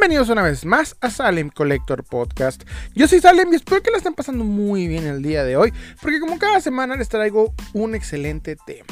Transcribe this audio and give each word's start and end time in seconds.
Bienvenidos 0.00 0.28
una 0.28 0.42
vez 0.42 0.64
más 0.64 0.96
a 1.00 1.10
Salem 1.10 1.50
Collector 1.50 2.04
Podcast. 2.04 2.62
Yo 2.94 3.08
soy 3.08 3.18
Salem 3.18 3.52
y 3.52 3.56
espero 3.56 3.82
que 3.82 3.90
la 3.90 3.96
estén 3.96 4.14
pasando 4.14 4.44
muy 4.44 4.86
bien 4.86 5.04
el 5.08 5.22
día 5.22 5.42
de 5.42 5.56
hoy, 5.56 5.72
porque 6.00 6.20
como 6.20 6.38
cada 6.38 6.60
semana 6.60 6.94
les 6.94 7.08
traigo 7.08 7.52
un 7.72 7.96
excelente 7.96 8.54
tema. 8.54 8.86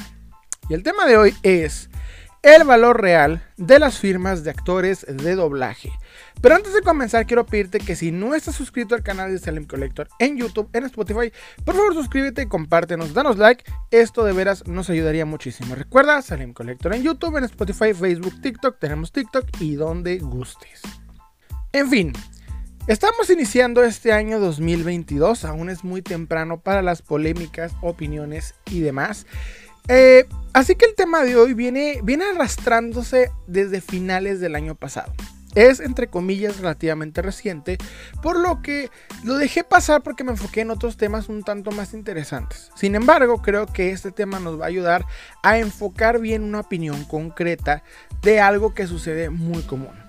Y 0.69 0.75
el 0.75 0.83
tema 0.83 1.07
de 1.07 1.17
hoy 1.17 1.33
es 1.45 1.91
el 2.47 2.63
valor 2.63 3.01
real 3.01 3.43
de 3.57 3.81
las 3.81 3.99
firmas 3.99 4.45
de 4.45 4.51
actores 4.51 5.05
de 5.09 5.35
doblaje. 5.35 5.91
Pero 6.41 6.55
antes 6.55 6.75
de 6.75 6.83
comenzar 6.83 7.27
quiero 7.27 7.45
pedirte 7.45 7.81
que 7.81 7.97
si 7.97 8.13
no 8.13 8.37
estás 8.37 8.55
suscrito 8.55 8.95
al 8.95 9.03
canal 9.03 9.33
de 9.33 9.41
Salem 9.41 9.65
Collector 9.65 10.07
en 10.21 10.37
YouTube, 10.37 10.71
en 10.73 10.85
Spotify, 10.85 11.33
por 11.65 11.75
favor 11.75 11.95
suscríbete, 11.95 12.49
compártenos, 12.49 13.15
danos 13.15 13.37
like, 13.37 13.65
esto 13.91 14.25
de 14.25 14.33
veras 14.33 14.65
nos 14.69 14.89
ayudaría 14.89 15.27
muchísimo. 15.27 15.75
Recuerda, 15.75 16.23
Salem 16.23 16.53
Collector 16.53 16.95
en 16.95 17.03
YouTube, 17.03 17.37
en 17.37 17.45
Spotify, 17.45 17.93
Facebook, 17.93 18.41
TikTok, 18.41 18.79
tenemos 18.79 19.11
TikTok 19.11 19.49
y 19.59 19.75
donde 19.75 20.19
gustes. 20.19 20.83
En 21.73 21.91
fin, 21.91 22.13
Estamos 22.87 23.31
iniciando 23.31 23.83
este 23.83 24.13
año 24.13 24.39
2022, 24.39 25.45
aún 25.45 25.71
es 25.71 25.83
muy 25.83 26.03
temprano 26.03 26.61
para 26.61 26.83
las 26.83 27.03
polémicas, 27.03 27.73
opiniones 27.83 28.55
y 28.67 28.79
demás. 28.79 29.27
Eh, 29.89 30.27
así 30.53 30.75
que 30.75 30.87
el 30.87 30.95
tema 30.95 31.23
de 31.23 31.37
hoy 31.37 31.55
viene, 31.55 32.01
viene 32.03 32.25
arrastrándose 32.25 33.31
desde 33.47 33.81
finales 33.81 34.41
del 34.41 34.55
año 34.55 34.75
pasado. 34.75 35.13
Es, 35.55 35.81
entre 35.81 36.09
comillas, 36.09 36.59
relativamente 36.59 37.23
reciente, 37.23 37.79
por 38.23 38.39
lo 38.39 38.61
que 38.61 38.91
lo 39.25 39.39
dejé 39.39 39.65
pasar 39.65 40.03
porque 40.03 40.23
me 40.23 40.33
enfoqué 40.33 40.61
en 40.61 40.71
otros 40.71 40.99
temas 40.99 41.31
un 41.31 41.43
tanto 41.45 41.71
más 41.71 41.95
interesantes. 41.95 42.71
Sin 42.77 42.95
embargo, 42.95 43.41
creo 43.41 43.67
que 43.67 43.91
este 43.91 44.13
tema 44.13 44.39
nos 44.39 44.61
va 44.61 44.67
a 44.67 44.69
ayudar 44.69 45.07
a 45.43 45.59
enfocar 45.59 46.21
bien 46.21 46.43
una 46.43 46.61
opinión 46.61 47.05
concreta 47.05 47.83
de 48.21 48.39
algo 48.41 48.75
que 48.75 48.87
sucede 48.87 49.31
muy 49.31 49.63
común 49.63 50.06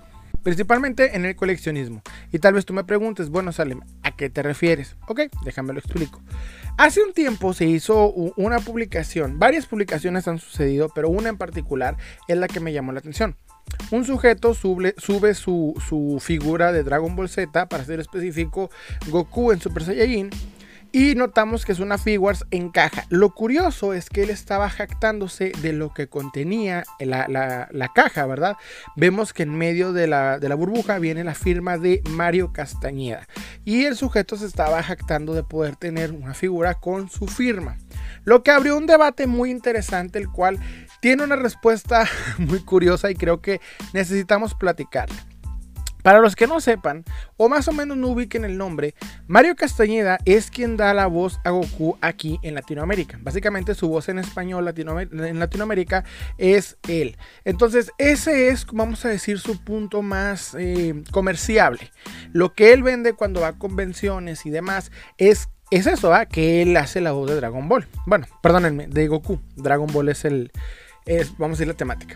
principalmente 0.48 1.18
en 1.18 1.26
el 1.26 1.36
coleccionismo. 1.36 2.02
Y 2.32 2.40
tal 2.40 2.54
vez 2.54 2.66
tú 2.66 2.74
me 2.74 2.86
preguntes, 2.86 3.30
bueno, 3.30 3.52
Salem, 3.52 3.82
¿a 4.04 4.16
qué 4.16 4.30
te 4.30 4.42
refieres? 4.42 4.96
Ok, 5.10 5.24
déjame 5.44 5.74
lo 5.74 5.80
explico. 5.80 6.22
Hace 6.78 7.04
un 7.04 7.12
tiempo 7.12 7.54
se 7.54 7.66
hizo 7.66 8.12
una 8.14 8.60
publicación, 8.60 9.40
varias 9.40 9.66
publicaciones 9.66 10.26
han 10.26 10.40
sucedido, 10.40 10.88
pero 10.96 11.10
una 11.10 11.28
en 11.28 11.38
particular 11.38 11.98
es 12.30 12.38
la 12.38 12.48
que 12.48 12.62
me 12.62 12.72
llamó 12.72 12.94
la 12.94 13.00
atención. 13.00 13.36
Un 13.92 14.06
sujeto 14.06 14.54
sube, 14.54 14.96
sube 14.98 15.34
su, 15.34 15.74
su, 15.86 16.18
figura 16.22 16.72
de 16.72 16.84
Dragon 16.84 17.14
Ball 17.14 17.28
Z, 17.28 17.68
para 17.68 17.84
ser 17.84 18.00
específico, 18.00 18.72
Goku 19.10 19.52
en 19.52 19.60
Super 19.60 19.84
Saiyajin, 19.84 20.30
y 20.92 21.16
notamos 21.16 21.66
que 21.66 21.72
es 21.72 21.80
una 21.80 21.98
Figuarts 21.98 22.46
en 22.52 22.70
caja. 22.70 23.06
Lo 23.10 23.34
curioso 23.34 23.94
es 23.94 24.10
que 24.10 24.24
él 24.24 24.30
estaba 24.30 24.70
jactándose 24.70 25.52
de 25.62 25.74
lo 25.74 25.94
que 25.94 26.08
contenía 26.08 26.84
la, 27.00 27.92
caja, 27.94 28.26
¿verdad? 28.26 28.58
Vemos 28.96 29.34
que 29.34 29.44
en 29.44 29.56
medio 29.58 29.94
de 29.94 30.08
la, 30.08 30.40
de 30.40 30.50
la, 30.50 30.56
burbuja 30.56 31.00
viene 31.00 31.24
la 31.24 31.36
firma 31.36 31.78
de 31.78 32.02
Mario 32.10 32.54
Castañeda. 32.54 33.28
Y 33.66 33.86
el 33.86 33.96
sujeto 33.96 34.38
se 34.38 34.46
estaba 34.46 34.82
jactando 34.84 35.34
de 35.34 35.44
poder 35.44 35.76
tener 35.76 36.12
una 36.12 36.34
figura 36.34 36.76
con 36.76 37.10
su 37.10 37.28
firma. 37.28 37.78
Lo 38.24 38.44
que 38.44 38.52
abrió 38.52 38.78
un 38.78 38.88
debate 38.88 39.28
muy 39.28 39.52
interesante, 39.52 40.20
el 40.20 40.30
cual 40.30 40.60
tiene 41.00 41.24
una 41.24 41.36
respuesta 41.36 42.08
muy 42.38 42.60
curiosa 42.60 43.10
y 43.10 43.16
creo 43.16 43.42
que 43.42 43.62
necesitamos 43.94 44.54
platicar. 44.54 45.10
Para 46.04 46.20
los 46.20 46.38
que 46.38 46.48
no 46.48 46.62
sepan, 46.62 47.04
o 47.36 47.50
más 47.50 47.68
o 47.68 47.74
menos 47.74 47.98
no 47.98 48.08
ubiquen 48.08 48.46
el 48.46 48.58
nombre, 48.58 48.96
Mario 49.28 49.58
Castañeda 49.58 50.20
es 50.24 50.50
quien 50.50 50.78
da 50.78 50.94
la 50.94 51.08
voz 51.08 51.40
a 51.44 51.50
Goku 51.50 51.98
aquí 52.00 52.40
en 52.44 52.56
Latinoamérica. 52.56 53.20
Básicamente 53.22 53.76
su 53.76 53.90
voz 53.90 54.08
en 54.08 54.20
español 54.20 54.68
en 54.68 55.40
Latinoamérica 55.40 56.06
es 56.38 56.78
él. 56.88 57.18
Entonces 57.44 57.92
ese 57.98 58.48
es, 58.48 58.66
vamos 58.72 59.04
a 59.04 59.10
decir, 59.10 59.40
su 59.40 59.62
punto 59.62 60.02
más 60.02 60.56
eh, 60.58 61.04
comerciable. 61.12 61.92
Lo 62.32 62.54
que 62.54 62.72
él 62.72 62.84
vende 62.84 63.14
cuando 63.14 63.42
va 63.42 63.50
a 63.50 63.58
convenciones 63.58 64.46
y 64.46 64.50
demás 64.50 64.92
es 65.18 65.50
es 65.70 65.86
eso, 65.86 66.14
que 66.32 66.62
él 66.62 66.78
hace 66.78 67.02
la 67.02 67.12
voz 67.12 67.30
de 67.30 67.36
Dragon 67.36 67.68
Ball. 67.68 67.86
Bueno, 68.06 68.26
perdónenme, 68.42 68.88
de 68.88 69.10
Goku. 69.10 69.42
Dragon 69.58 69.92
Ball 69.92 70.08
es 70.08 70.24
el, 70.24 70.52
es, 71.06 71.38
vamos 71.38 71.58
a 71.58 71.60
decir, 71.60 71.68
la 71.68 71.74
temática. 71.74 72.16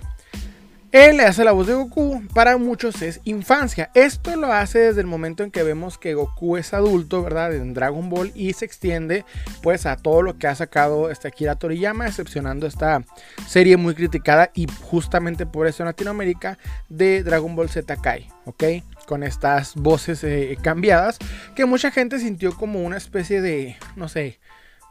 Él 0.91 1.16
le 1.16 1.24
hace 1.24 1.46
la 1.46 1.53
voz 1.53 1.68
de 1.68 1.74
Goku, 1.74 2.22
para 2.34 2.57
muchos 2.57 3.02
es 3.02 3.22
infancia. 3.24 3.91
Esto 3.94 4.35
lo 4.35 4.52
hace 4.52 4.79
desde 4.79 5.00
el 5.00 5.07
momento 5.07 5.41
en 5.41 5.50
que 5.50 5.63
vemos 5.63 5.97
que 5.97 6.16
Goku 6.16 6.57
es 6.57 6.74
adulto, 6.74 7.24
¿verdad? 7.24 7.56
En 7.56 7.74
Dragon 7.74 8.09
Ball 8.09 8.34
y 8.35 8.52
se 8.52 8.66
extiende 8.66 9.24
pues 9.63 9.85
a 9.85 9.96
todo 9.96 10.22
lo 10.22 10.38
que 10.38 10.47
ha 10.47 10.56
sacado 10.56 11.09
este 11.09 11.29
Akira 11.29 11.56
Toriyama, 11.56 12.07
excepcionando 12.07 12.68
esta 12.68 13.03
serie 13.47 13.78
muy 13.78 13.96
criticada 13.96 14.52
y 14.53 14.68
justamente 14.81 15.46
por 15.46 15.66
eso 15.66 15.81
en 15.84 15.88
Latinoamérica 15.88 16.57
de 16.90 17.23
Dragon 17.23 17.56
Ball 17.56 17.69
Z 17.69 17.96
Kai, 17.96 18.28
¿ok? 18.44 18.63
Con 19.08 19.23
estas 19.23 19.75
voces 19.75 20.22
eh, 20.25 20.58
cambiadas 20.62 21.19
que 21.56 21.63
mucha 21.63 21.91
gente 21.91 22.19
sintió 22.19 22.53
como 22.53 22.84
una 22.84 22.97
especie 22.97 23.40
de, 23.40 23.78
no 23.96 24.09
sé, 24.09 24.41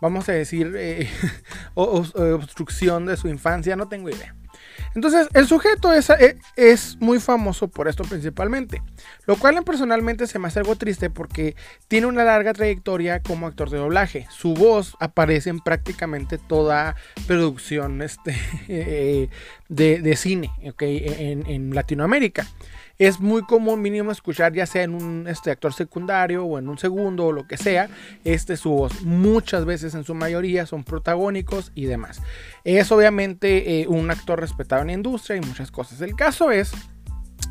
vamos 0.01 0.31
a 0.31 0.33
decir, 0.33 0.73
eh, 0.79 1.11
obstrucción 1.75 3.05
de 3.05 3.19
su 3.19 3.29
infancia, 3.29 3.77
no 3.77 3.87
tengo 3.89 4.09
idea. 4.09 4.35
Entonces, 4.95 5.29
el 5.35 5.47
sujeto 5.47 5.93
es, 5.93 6.11
eh, 6.11 6.37
es, 6.57 6.97
muy 7.01 7.21
famoso 7.21 7.69
por 7.69 7.89
esto 7.89 8.03
principalmente, 8.05 8.83
lo 9.27 9.37
cual 9.37 9.63
personalmente 9.65 10.27
se 10.27 10.39
me 10.39 10.49
hace 10.49 10.59
algo 10.59 10.77
triste 10.77 11.11
porque 11.11 11.55
tiene 11.89 12.07
una 12.07 12.25
larga 12.25 12.53
trayectoria 12.53 13.23
como 13.23 13.47
actor 13.47 13.71
de 13.71 13.79
doblaje. 13.79 14.27
Su 14.31 14.55
voz 14.55 14.97
aparece 15.01 15.51
en 15.51 15.61
prácticamente 15.61 16.39
toda 16.39 16.97
producción 17.27 18.03
este, 18.03 18.37
eh, 18.69 19.29
de, 19.69 20.17
cine 20.17 20.51
en, 20.63 21.47
en 21.47 21.75
Latinoamérica 21.75 22.47
es 23.01 23.19
muy 23.19 23.43
común 23.43 23.81
mínimo 23.81 24.13
escuchar 24.13 24.53
ya 24.53 24.67
sea 24.67 24.83
en 24.83 24.95
un 24.95 25.27
este, 25.27 25.51
actor 25.51 25.73
secundario 25.73 26.45
o 26.45 26.59
en 26.59 26.69
un 26.69 26.77
segundo 26.77 27.29
o 27.29 27.33
lo 27.33 27.49
que 27.49 27.57
sea, 27.57 27.89
este 28.25 28.59
su 28.59 28.69
voz. 28.69 29.01
Muchas 29.03 29.65
veces 29.65 29.95
en 29.95 30.05
su 30.05 30.15
mayoría 30.15 30.67
son 30.67 30.85
protagónicos 30.85 31.73
y 31.75 31.87
demás. 31.87 32.21
Es 32.63 32.93
obviamente 32.93 33.81
eh, 33.81 33.89
un 33.89 34.11
actor 34.11 34.39
respetado 34.39 34.83
en 34.83 34.89
la 34.89 34.93
industria 34.93 35.37
y 35.37 35.41
muchas 35.41 35.71
cosas. 35.71 36.03
El 36.03 36.15
caso 36.15 36.51
es 36.51 36.73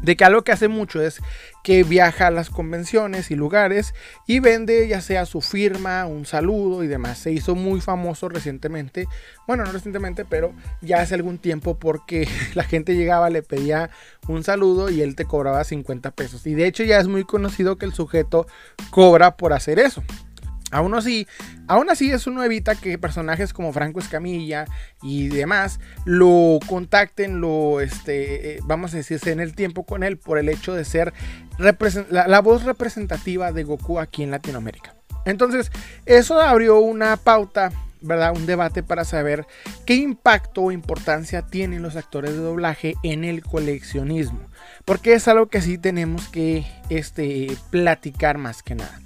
de 0.01 0.15
que 0.15 0.23
algo 0.23 0.43
que 0.43 0.51
hace 0.51 0.67
mucho 0.67 1.01
es 1.01 1.21
que 1.63 1.83
viaja 1.83 2.27
a 2.27 2.31
las 2.31 2.49
convenciones 2.49 3.31
y 3.31 3.35
lugares 3.35 3.93
y 4.25 4.39
vende 4.39 4.87
ya 4.87 5.01
sea 5.01 5.25
su 5.25 5.41
firma, 5.41 6.05
un 6.05 6.25
saludo 6.25 6.83
y 6.83 6.87
demás. 6.87 7.17
Se 7.19 7.31
hizo 7.31 7.55
muy 7.55 7.81
famoso 7.81 8.29
recientemente, 8.29 9.07
bueno, 9.47 9.65
no 9.65 9.71
recientemente, 9.71 10.25
pero 10.25 10.53
ya 10.81 11.01
hace 11.01 11.15
algún 11.15 11.37
tiempo 11.37 11.77
porque 11.77 12.27
la 12.53 12.63
gente 12.63 12.95
llegaba, 12.95 13.29
le 13.29 13.43
pedía 13.43 13.89
un 14.27 14.43
saludo 14.43 14.89
y 14.89 15.01
él 15.01 15.15
te 15.15 15.25
cobraba 15.25 15.63
50 15.63 16.11
pesos. 16.11 16.45
Y 16.47 16.55
de 16.55 16.67
hecho 16.67 16.83
ya 16.83 16.99
es 16.99 17.07
muy 17.07 17.23
conocido 17.23 17.77
que 17.77 17.85
el 17.85 17.93
sujeto 17.93 18.47
cobra 18.89 19.35
por 19.35 19.53
hacer 19.53 19.79
eso. 19.79 20.03
Aún 20.71 20.93
así, 20.93 21.27
aún 21.67 21.89
así 21.89 22.11
eso 22.11 22.29
no 22.31 22.43
evita 22.43 22.75
que 22.75 22.97
personajes 22.97 23.53
como 23.53 23.73
Franco 23.73 23.99
Escamilla 23.99 24.65
y 25.01 25.29
demás 25.29 25.79
lo 26.05 26.59
contacten, 26.67 27.41
lo 27.41 27.81
este, 27.81 28.57
eh, 28.57 28.59
vamos 28.63 28.93
a 28.93 28.97
decirse 28.97 29.31
en 29.31 29.39
el 29.39 29.55
tiempo 29.55 29.83
con 29.83 30.03
él 30.03 30.17
por 30.17 30.37
el 30.37 30.49
hecho 30.49 30.73
de 30.73 30.85
ser 30.85 31.13
la, 31.57 32.39
voz 32.41 32.63
representativa 32.63 33.51
de 33.51 33.63
Goku 33.63 33.99
aquí 33.99 34.23
en 34.23 34.31
Latinoamérica. 34.31 34.95
Entonces, 35.25 35.71
eso 36.05 36.39
abrió 36.39 36.79
una 36.79 37.17
pauta, 37.17 37.71
¿verdad? 38.01 38.35
Un 38.35 38.45
debate 38.45 38.83
para 38.83 39.03
saber 39.03 39.45
qué 39.85 39.95
impacto 39.95 40.63
o 40.63 40.71
importancia 40.71 41.41
tienen 41.41 41.81
los 41.81 41.95
actores 41.95 42.31
de 42.31 42.37
doblaje 42.37 42.95
en 43.03 43.23
el 43.23 43.43
coleccionismo. 43.43 44.39
Porque 44.85 45.13
es 45.13 45.27
algo 45.27 45.47
que 45.47 45.61
sí 45.61 45.77
tenemos 45.77 46.29
que 46.29 46.65
este, 46.89 47.57
platicar 47.69 48.37
más 48.37 48.63
que 48.63 48.75
nada. 48.75 48.99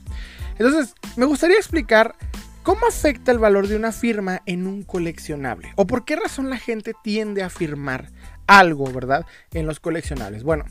Entonces, 0.58 0.96
me 1.16 1.26
gustaría 1.26 1.58
explicar 1.58 2.16
cómo 2.64 2.88
afecta 2.88 3.32
el 3.32 3.40
valor 3.40 3.68
de 3.68 3.76
una 3.76 3.92
firma 3.92 4.42
en 4.46 4.68
un 4.68 4.84
coleccionable. 4.84 5.74
O 5.76 5.86
por 5.86 6.06
qué 6.06 6.16
razón 6.16 6.50
la 6.50 6.58
gente 6.58 6.94
tiende 7.04 7.44
a 7.44 7.50
firmar 7.50 8.10
algo, 8.48 8.92
¿verdad? 8.92 9.26
En 9.52 9.66
los 9.66 9.80
coleccionables. 9.80 10.44
Bueno, 10.44 10.66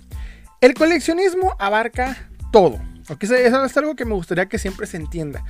el 0.61 0.75
coleccionismo 0.75 1.55
abarca 1.59 2.29
todo. 2.51 2.81
Eso 3.21 3.65
es 3.65 3.77
algo 3.77 3.97
que 3.97 4.05
me 4.05 4.15
gustaría 4.15 4.47
que 4.47 4.59
siempre 4.59 4.87
se 4.87 4.97
entienda. 4.97 5.45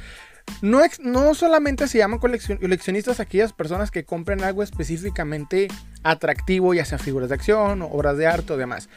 No, 0.60 0.80
no, 1.00 1.34
solamente 1.34 1.86
se 1.86 1.98
llaman 1.98 2.18
coleccionistas 2.18 3.20
aquellas 3.20 3.52
personas 3.52 3.90
que 3.90 4.04
compren 4.04 4.42
algo 4.42 4.62
específicamente 4.62 5.68
atractivo, 6.02 6.74
ya 6.74 6.84
sea 6.84 6.98
figuras 6.98 7.28
de 7.28 7.36
acción, 7.36 7.82
obras 7.82 8.16
de 8.16 8.26
arte 8.26 8.52
o 8.52 8.56
demás. 8.56 8.88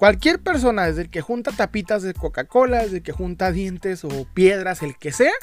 Cualquier 0.00 0.40
persona, 0.40 0.86
desde 0.86 1.02
el 1.02 1.10
que 1.10 1.20
junta 1.20 1.52
tapitas 1.52 2.02
de 2.02 2.14
Coca-Cola, 2.14 2.84
desde 2.84 2.96
el 2.96 3.02
que 3.02 3.12
junta 3.12 3.52
dientes 3.52 4.02
o 4.02 4.26
piedras, 4.32 4.82
el 4.82 4.96
que 4.96 5.12
sea, 5.12 5.34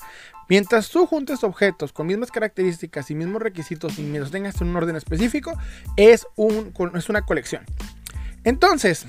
mientras 0.49 0.89
tú 0.89 1.05
juntes 1.05 1.43
objetos 1.43 1.93
con 1.93 2.07
mismas 2.07 2.31
características 2.31 3.11
y 3.11 3.13
mismos 3.13 3.43
requisitos 3.43 3.99
y 3.99 4.17
los 4.17 4.31
tengas 4.31 4.59
en 4.59 4.69
un 4.69 4.75
orden 4.75 4.95
específico, 4.95 5.53
es, 5.95 6.25
un, 6.35 6.73
es 6.95 7.07
una 7.07 7.21
colección. 7.21 7.65
Entonces, 8.45 9.05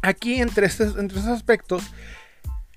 aquí 0.00 0.40
entre 0.40 0.64
entre 0.64 1.18
estos 1.18 1.26
aspectos, 1.26 1.82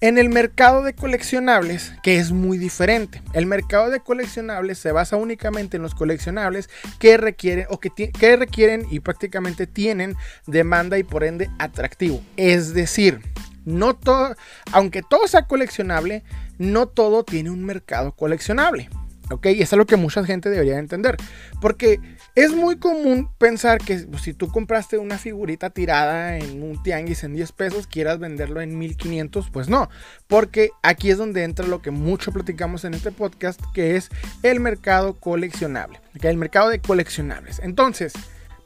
en 0.02 0.18
el 0.18 0.30
mercado 0.30 0.84
de 0.84 0.94
coleccionables, 0.94 1.94
que 2.04 2.18
es 2.18 2.32
muy 2.32 2.58
diferente, 2.58 3.22
el 3.34 3.46
mercado 3.46 3.90
de 3.90 4.00
coleccionables 4.00 4.78
se 4.78 4.92
basa 4.92 5.16
únicamente 5.16 5.78
en 5.78 5.84
los 5.84 5.96
coleccionables 5.96 6.70
que 7.00 7.18
requieren 7.18 7.66
o 7.70 7.80
que, 7.80 7.90
que 7.90 8.36
requieren 8.36 8.86
y 8.90 9.00
prácticamente 9.00 9.68
tienen 9.68 10.16
demanda 10.46 10.98
y 10.98 11.04
por 11.04 11.24
ende 11.24 11.50
atractivo. 11.60 12.22
Es 12.36 12.74
decir, 12.74 13.22
No 13.66 13.96
todo, 13.96 14.34
aunque 14.72 15.02
todo 15.02 15.28
sea 15.28 15.46
coleccionable, 15.46 16.24
no 16.58 16.88
todo 16.88 17.26
tiene 17.26 17.50
un 17.50 17.66
mercado 17.66 18.14
coleccionable. 18.14 18.90
¿Ok? 19.30 19.48
Y 19.48 19.62
eso 19.62 19.76
es 19.76 19.78
lo 19.78 19.86
que 19.86 19.98
mucha 19.98 20.24
gente 20.24 20.50
debería 20.50 20.78
entender. 20.78 21.18
Porque 21.60 22.00
es 22.38 22.54
muy 22.54 22.78
común 22.78 23.32
pensar 23.40 23.80
que 23.80 24.06
si 24.22 24.32
tú 24.32 24.50
compraste 24.50 25.00
una 25.00 25.18
figurita 25.18 25.72
tirada 25.72 26.38
en 26.38 26.62
un 26.62 26.84
tianguis 26.84 27.24
en 27.24 27.34
10 27.34 27.52
pesos, 27.54 27.88
quieras 27.88 28.20
venderlo 28.20 28.62
en 28.62 28.78
1500, 28.78 29.50
pues 29.50 29.70
no. 29.70 29.90
Porque 30.28 30.70
aquí 30.84 31.10
es 31.10 31.18
donde 31.18 31.44
entra 31.44 31.66
lo 31.66 31.82
que 31.82 31.90
mucho 31.90 32.32
platicamos 32.32 32.86
en 32.86 32.94
este 32.94 33.12
podcast, 33.12 33.60
que 33.74 33.96
es 33.96 34.10
el 34.44 34.60
mercado 34.60 35.16
coleccionable. 35.16 36.00
El 36.22 36.38
mercado 36.38 36.70
de 36.70 36.80
coleccionables. 36.80 37.58
Entonces, 37.58 38.14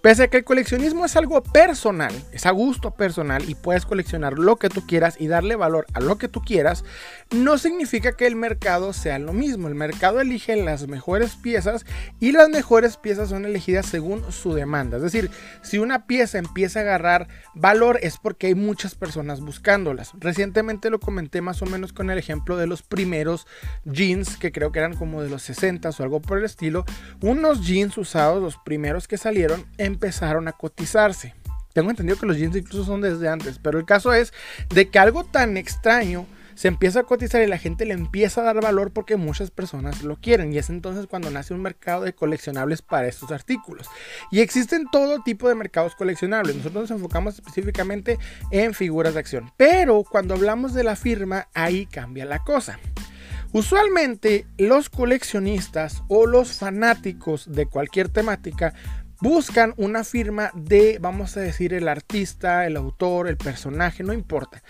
Pese 0.01 0.23
a 0.23 0.27
que 0.29 0.37
el 0.37 0.43
coleccionismo 0.43 1.05
es 1.05 1.15
algo 1.15 1.43
personal, 1.43 2.11
es 2.31 2.47
a 2.47 2.51
gusto 2.51 2.89
personal 2.89 3.47
y 3.47 3.53
puedes 3.53 3.85
coleccionar 3.85 4.39
lo 4.39 4.55
que 4.55 4.67
tú 4.67 4.87
quieras 4.87 5.15
y 5.19 5.27
darle 5.27 5.55
valor 5.55 5.85
a 5.93 5.99
lo 5.99 6.17
que 6.17 6.27
tú 6.27 6.41
quieras, 6.41 6.83
no 7.29 7.59
significa 7.59 8.13
que 8.13 8.25
el 8.25 8.35
mercado 8.35 8.93
sea 8.93 9.19
lo 9.19 9.31
mismo. 9.31 9.67
El 9.67 9.75
mercado 9.75 10.19
elige 10.19 10.55
las 10.55 10.87
mejores 10.87 11.35
piezas 11.35 11.85
y 12.19 12.31
las 12.31 12.49
mejores 12.49 12.97
piezas 12.97 13.29
son 13.29 13.45
elegidas 13.45 13.85
según 13.85 14.31
su 14.31 14.55
demanda. 14.55 14.97
Es 14.97 15.03
decir, 15.03 15.29
si 15.61 15.77
una 15.77 16.07
pieza 16.07 16.39
empieza 16.39 16.79
a 16.79 16.81
agarrar 16.81 17.27
valor 17.53 17.99
es 18.01 18.17
porque 18.17 18.47
hay 18.47 18.55
muchas 18.55 18.95
personas 18.95 19.39
buscándolas. 19.39 20.13
Recientemente 20.19 20.89
lo 20.89 20.99
comenté 20.99 21.41
más 21.41 21.61
o 21.61 21.67
menos 21.67 21.93
con 21.93 22.09
el 22.09 22.17
ejemplo 22.17 22.57
de 22.57 22.65
los 22.65 22.81
primeros 22.81 23.45
jeans 23.85 24.37
que 24.37 24.51
creo 24.51 24.71
que 24.71 24.79
eran 24.79 24.95
como 24.95 25.21
de 25.21 25.29
los 25.29 25.43
60 25.43 25.89
o 25.89 26.03
algo 26.03 26.21
por 26.21 26.39
el 26.39 26.45
estilo. 26.45 26.85
Unos 27.21 27.67
jeans 27.67 27.99
usados, 27.99 28.41
los 28.41 28.57
primeros 28.57 29.07
que 29.07 29.17
salieron, 29.17 29.63
empezaron 29.91 30.47
a 30.47 30.53
cotizarse. 30.53 31.35
Tengo 31.73 31.89
entendido 31.89 32.19
que 32.19 32.25
los 32.25 32.37
jeans 32.37 32.55
incluso 32.55 32.85
son 32.85 33.01
desde 33.01 33.29
antes, 33.29 33.59
pero 33.59 33.79
el 33.79 33.85
caso 33.85 34.13
es 34.13 34.33
de 34.69 34.89
que 34.89 34.99
algo 34.99 35.23
tan 35.23 35.55
extraño 35.55 36.25
se 36.55 36.67
empieza 36.67 36.99
a 36.99 37.03
cotizar 37.03 37.41
y 37.41 37.47
la 37.47 37.57
gente 37.57 37.85
le 37.85 37.93
empieza 37.93 38.41
a 38.41 38.43
dar 38.43 38.61
valor 38.61 38.91
porque 38.91 39.15
muchas 39.15 39.51
personas 39.51 40.03
lo 40.03 40.17
quieren. 40.17 40.53
Y 40.53 40.57
es 40.57 40.69
entonces 40.69 41.07
cuando 41.07 41.31
nace 41.31 41.53
un 41.53 41.61
mercado 41.61 42.03
de 42.03 42.13
coleccionables 42.13 42.81
para 42.81 43.07
estos 43.07 43.31
artículos. 43.31 43.87
Y 44.31 44.41
existen 44.41 44.85
todo 44.91 45.23
tipo 45.23 45.47
de 45.47 45.55
mercados 45.55 45.95
coleccionables. 45.95 46.55
Nosotros 46.55 46.89
nos 46.89 46.91
enfocamos 46.91 47.35
específicamente 47.35 48.19
en 48.51 48.73
figuras 48.73 49.13
de 49.13 49.21
acción. 49.21 49.51
Pero 49.57 50.03
cuando 50.03 50.33
hablamos 50.33 50.73
de 50.73 50.83
la 50.83 50.95
firma, 50.95 51.47
ahí 51.53 51.85
cambia 51.85 52.25
la 52.25 52.43
cosa. 52.43 52.79
Usualmente 53.53 54.45
los 54.57 54.89
coleccionistas 54.89 56.03
o 56.07 56.25
los 56.25 56.53
fanáticos 56.53 57.51
de 57.51 57.65
cualquier 57.65 58.07
temática 58.07 58.73
buscan 59.21 59.73
una 59.77 60.03
firma 60.03 60.51
de, 60.53 60.97
vamos 60.99 61.37
a 61.37 61.41
decir, 61.41 61.73
el 61.73 61.87
artista, 61.87 62.65
el 62.65 62.75
autor, 62.75 63.27
el 63.27 63.37
personaje, 63.37 64.03
no 64.03 64.13
importa. 64.13 64.63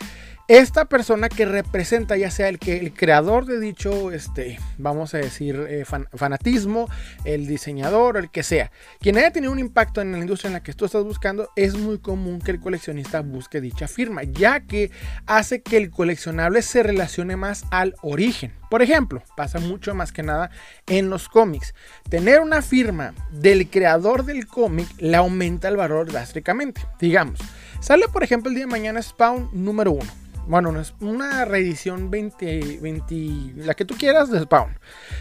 Esta 0.47 0.85
persona 0.85 1.29
que 1.29 1.45
representa 1.45 2.17
ya 2.17 2.29
sea 2.31 2.49
el, 2.49 2.59
que, 2.59 2.77
el 2.77 2.93
creador 2.93 3.45
de 3.45 3.59
dicho, 3.59 4.11
este, 4.11 4.59
vamos 4.77 5.13
a 5.13 5.19
decir, 5.19 5.65
eh, 5.69 5.85
fanatismo, 5.85 6.89
el 7.23 7.47
diseñador, 7.47 8.17
el 8.17 8.29
que 8.29 8.43
sea, 8.43 8.71
quien 8.99 9.17
haya 9.17 9.31
tenido 9.31 9.51
un 9.51 9.59
impacto 9.59 10.01
en 10.01 10.11
la 10.11 10.17
industria 10.17 10.49
en 10.49 10.53
la 10.53 10.63
que 10.63 10.73
tú 10.73 10.85
estás 10.85 11.03
buscando, 11.03 11.49
es 11.55 11.77
muy 11.77 11.99
común 11.99 12.39
que 12.39 12.51
el 12.51 12.59
coleccionista 12.59 13.21
busque 13.21 13.61
dicha 13.61 13.87
firma, 13.87 14.23
ya 14.23 14.61
que 14.61 14.91
hace 15.25 15.61
que 15.61 15.77
el 15.77 15.89
coleccionable 15.89 16.61
se 16.61 16.83
relacione 16.83 17.35
más 17.37 17.63
al 17.71 17.95
origen. 18.01 18.53
Por 18.69 18.81
ejemplo, 18.81 19.21
pasa 19.35 19.59
mucho 19.59 19.93
más 19.93 20.11
que 20.11 20.23
nada 20.23 20.49
en 20.87 21.09
los 21.09 21.29
cómics. 21.29 21.73
Tener 22.09 22.39
una 22.39 22.61
firma 22.61 23.13
del 23.31 23.69
creador 23.69 24.25
del 24.25 24.47
cómic 24.47 24.87
le 24.97 25.17
aumenta 25.17 25.67
el 25.67 25.77
valor 25.77 26.09
drásticamente. 26.09 26.81
Digamos, 26.99 27.39
sale 27.79 28.07
por 28.07 28.23
ejemplo 28.23 28.49
el 28.49 28.55
día 28.55 28.65
de 28.65 28.71
mañana 28.71 29.01
Spawn 29.01 29.49
número 29.53 29.91
1 29.91 30.21
bueno, 30.47 30.71
no 30.71 30.81
es 30.81 30.93
una 30.99 31.45
reedición 31.45 32.09
20, 32.11 32.79
20, 32.81 33.65
la 33.65 33.73
que 33.73 33.85
tú 33.85 33.95
quieras 33.95 34.29
de 34.29 34.39
Spawn. 34.41 34.77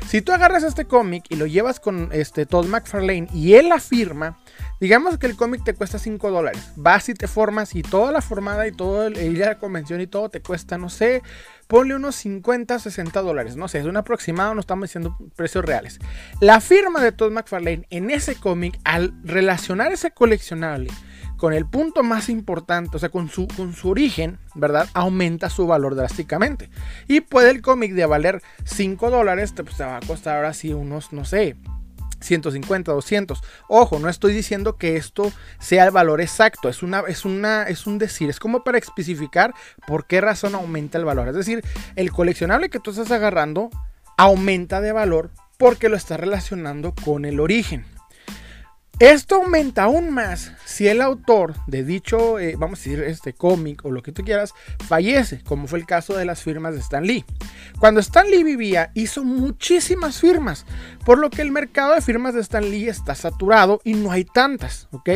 Si 0.07 0.23
tú 0.23 0.33
agarras 0.33 0.63
este 0.63 0.87
cómic 0.87 1.25
y 1.29 1.37
lo 1.37 1.47
llevas 1.47 1.81
con 1.81 2.09
este 2.13 2.47
Todd 2.47 2.67
McFarlane 2.67 3.29
y 3.33 3.55
él 3.55 3.69
la 3.69 3.81
firma, 3.81 4.39
digamos 4.81 5.19
que 5.19 5.27
el 5.27 5.37
cómic 5.37 5.63
te 5.65 5.75
cuesta 5.75 5.99
5 5.99 6.31
dólares. 6.31 6.73
Vas 6.77 7.09
y 7.09 7.15
te 7.15 7.29
formas 7.29 7.75
y 7.75 7.83
toda 7.83 8.13
la 8.13 8.23
formada 8.23 8.67
y 8.67 8.73
todo 8.73 9.07
el 9.07 9.19
ir 9.19 9.45
a 9.45 9.49
la 9.49 9.59
convención 9.59 10.01
y 10.01 10.07
todo 10.07 10.31
te 10.31 10.41
cuesta, 10.41 10.79
no 10.79 10.89
sé, 10.89 11.23
ponle 11.67 11.95
unos 11.95 12.17
50, 12.17 12.79
60 12.79 13.23
dólares. 13.23 13.57
No 13.57 13.69
sé, 13.69 13.79
es 13.79 13.87
un 13.87 13.97
aproximado, 13.97 14.55
no 14.55 14.61
estamos 14.61 14.89
diciendo 14.89 15.17
precios 15.37 15.65
reales. 15.65 15.99
La 16.41 16.61
firma 16.61 17.03
de 17.03 17.13
Todd 17.13 17.31
McFarlane 17.31 17.87
en 17.91 18.11
ese 18.11 18.35
cómic, 18.35 18.79
al 18.85 19.15
relacionar 19.23 19.93
ese 19.93 20.11
coleccionable 20.11 20.91
con 21.41 21.55
el 21.55 21.65
punto 21.65 22.03
más 22.03 22.29
importante, 22.29 22.99
o 22.99 23.01
sea, 23.01 23.09
con 23.09 23.31
su, 23.31 23.49
con 23.49 23.73
su 23.73 23.89
origen, 23.89 24.39
¿verdad? 24.55 24.87
Aumenta 24.93 25.49
su 25.49 25.67
valor 25.67 25.95
drásticamente. 25.95 26.69
Y 27.09 27.23
puede 27.23 27.49
el 27.49 27.63
cómic 27.63 27.95
de 27.95 28.05
valer 28.05 28.43
5 28.65 29.11
dólares, 29.11 29.55
pues 29.57 29.75
te 29.79 29.85
va 29.85 29.97
a 29.97 30.01
costar 30.01 30.37
ahora 30.37 30.53
sí 30.53 30.75
unos, 30.75 31.15
no 31.15 31.25
sé, 31.25 31.57
150, 32.21 32.93
200. 32.93 33.43
Ojo, 33.69 33.99
no 33.99 34.11
estoy 34.11 34.35
diciendo 34.35 34.77
que 34.77 34.97
esto 34.97 35.33
sea 35.59 35.87
el 35.87 35.93
valor 35.93 36.21
exacto, 36.21 36.69
es, 36.69 36.83
una, 36.83 37.05
es, 37.09 37.25
una, 37.25 37.63
es 37.63 37.87
un 37.87 37.97
decir, 37.97 38.29
es 38.29 38.39
como 38.39 38.63
para 38.63 38.77
especificar 38.77 39.55
por 39.87 40.07
qué 40.07 40.21
razón 40.21 40.55
aumenta 40.55 40.99
el 40.99 41.07
valor. 41.07 41.29
Es 41.29 41.37
decir, 41.37 41.65
el 41.97 42.13
coleccionable 42.13 42.69
que 42.69 42.81
tú 42.81 42.91
estás 42.91 43.11
agarrando 43.13 43.71
aumenta 44.19 44.83
de 44.83 44.93
valor 44.93 45.31
porque 45.57 45.89
lo 45.89 45.97
está 45.97 46.19
relacionando 46.19 46.95
con 47.03 47.25
el 47.25 47.41
origen. 47.41 47.87
Esto 49.01 49.37
aumenta 49.37 49.85
aún 49.85 50.11
más 50.11 50.53
si 50.67 50.87
el 50.87 51.01
autor 51.01 51.55
de 51.67 51.83
dicho, 51.85 52.39
eh, 52.39 52.55
vamos 52.59 52.81
a 52.81 52.83
decir, 52.83 53.03
este 53.03 53.33
cómic 53.33 53.83
o 53.87 53.91
lo 53.91 54.03
que 54.03 54.13
tú 54.13 54.23
quieras, 54.23 54.53
fallece, 54.87 55.43
como 55.43 55.67
fue 55.67 55.79
el 55.79 55.87
caso 55.87 56.15
de 56.15 56.27
las 56.27 56.43
firmas 56.43 56.75
de 56.75 56.81
Stan 56.81 57.03
Lee. 57.03 57.25
Cuando 57.79 58.01
Stan 58.01 58.31
Lee 58.31 58.45
vivía, 58.45 58.91
hizo 58.93 59.25
muchísimas 59.25 60.21
firmas, 60.21 60.67
por 61.07 61.19
lo 61.19 61.31
que 61.31 61.41
el 61.41 61.51
mercado 61.51 61.95
de 61.95 62.03
firmas 62.03 62.35
de 62.35 62.43
Stan 62.43 62.71
Lee 62.71 62.89
está 62.89 63.15
saturado 63.15 63.81
y 63.85 63.95
no 63.95 64.13
hay 64.13 64.27
tantas, 64.27 64.87
¿ok? 64.91 65.09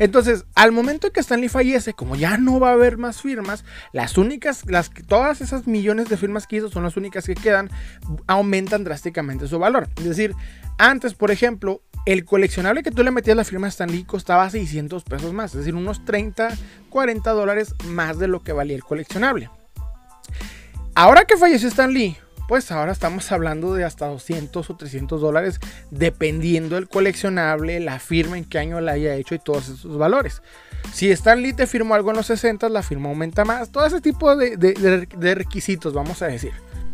Entonces, 0.00 0.44
al 0.56 0.72
momento 0.72 1.12
que 1.12 1.20
Stan 1.20 1.40
Lee 1.40 1.48
fallece, 1.48 1.94
como 1.94 2.16
ya 2.16 2.36
no 2.36 2.58
va 2.58 2.70
a 2.70 2.72
haber 2.72 2.98
más 2.98 3.22
firmas, 3.22 3.64
las 3.92 4.18
únicas, 4.18 4.68
las, 4.68 4.90
todas 5.06 5.40
esas 5.40 5.68
millones 5.68 6.08
de 6.08 6.16
firmas 6.16 6.48
que 6.48 6.56
hizo 6.56 6.68
son 6.68 6.82
las 6.82 6.96
únicas 6.96 7.26
que 7.26 7.36
quedan, 7.36 7.70
aumentan 8.26 8.82
drásticamente 8.82 9.46
su 9.46 9.60
valor. 9.60 9.88
Es 9.98 10.04
decir, 10.04 10.34
antes, 10.78 11.14
por 11.14 11.30
ejemplo, 11.30 11.82
el 12.06 12.24
coleccionable 12.24 12.82
que 12.82 12.90
tú 12.90 13.02
le 13.02 13.10
metías 13.10 13.36
la 13.36 13.44
firma 13.44 13.68
Stan 13.68 13.90
Lee 13.90 14.04
costaba 14.04 14.48
600 14.48 15.04
pesos 15.04 15.32
más, 15.32 15.52
es 15.52 15.58
decir, 15.58 15.74
unos 15.74 16.04
30, 16.04 16.48
40 16.88 17.30
dólares 17.32 17.74
más 17.86 18.18
de 18.18 18.28
lo 18.28 18.42
que 18.42 18.52
valía 18.52 18.76
el 18.76 18.84
coleccionable. 18.84 19.50
Ahora 20.94 21.24
que 21.24 21.36
falleció 21.36 21.68
Stan 21.68 21.92
Lee, 21.92 22.16
pues 22.48 22.72
ahora 22.72 22.90
estamos 22.90 23.30
hablando 23.30 23.74
de 23.74 23.84
hasta 23.84 24.06
200 24.06 24.70
o 24.70 24.76
300 24.76 25.20
dólares, 25.20 25.60
dependiendo 25.90 26.74
del 26.74 26.88
coleccionable, 26.88 27.78
la 27.78 28.00
firma, 28.00 28.36
en 28.38 28.44
qué 28.44 28.58
año 28.58 28.80
la 28.80 28.92
haya 28.92 29.14
hecho 29.14 29.36
y 29.36 29.38
todos 29.38 29.68
esos 29.68 29.98
valores. 29.98 30.42
Si 30.92 31.10
Stan 31.10 31.40
Lee 31.40 31.52
te 31.52 31.68
firmó 31.68 31.94
algo 31.94 32.10
en 32.10 32.16
los 32.16 32.26
60, 32.26 32.68
la 32.70 32.82
firma 32.82 33.08
aumenta 33.08 33.44
más, 33.44 33.70
todo 33.70 33.86
ese 33.86 34.00
tipo 34.00 34.34
de 34.34 35.34
requisitos, 35.36 35.92
vamos 35.92 36.22
a 36.22 36.26
decir. 36.26 36.52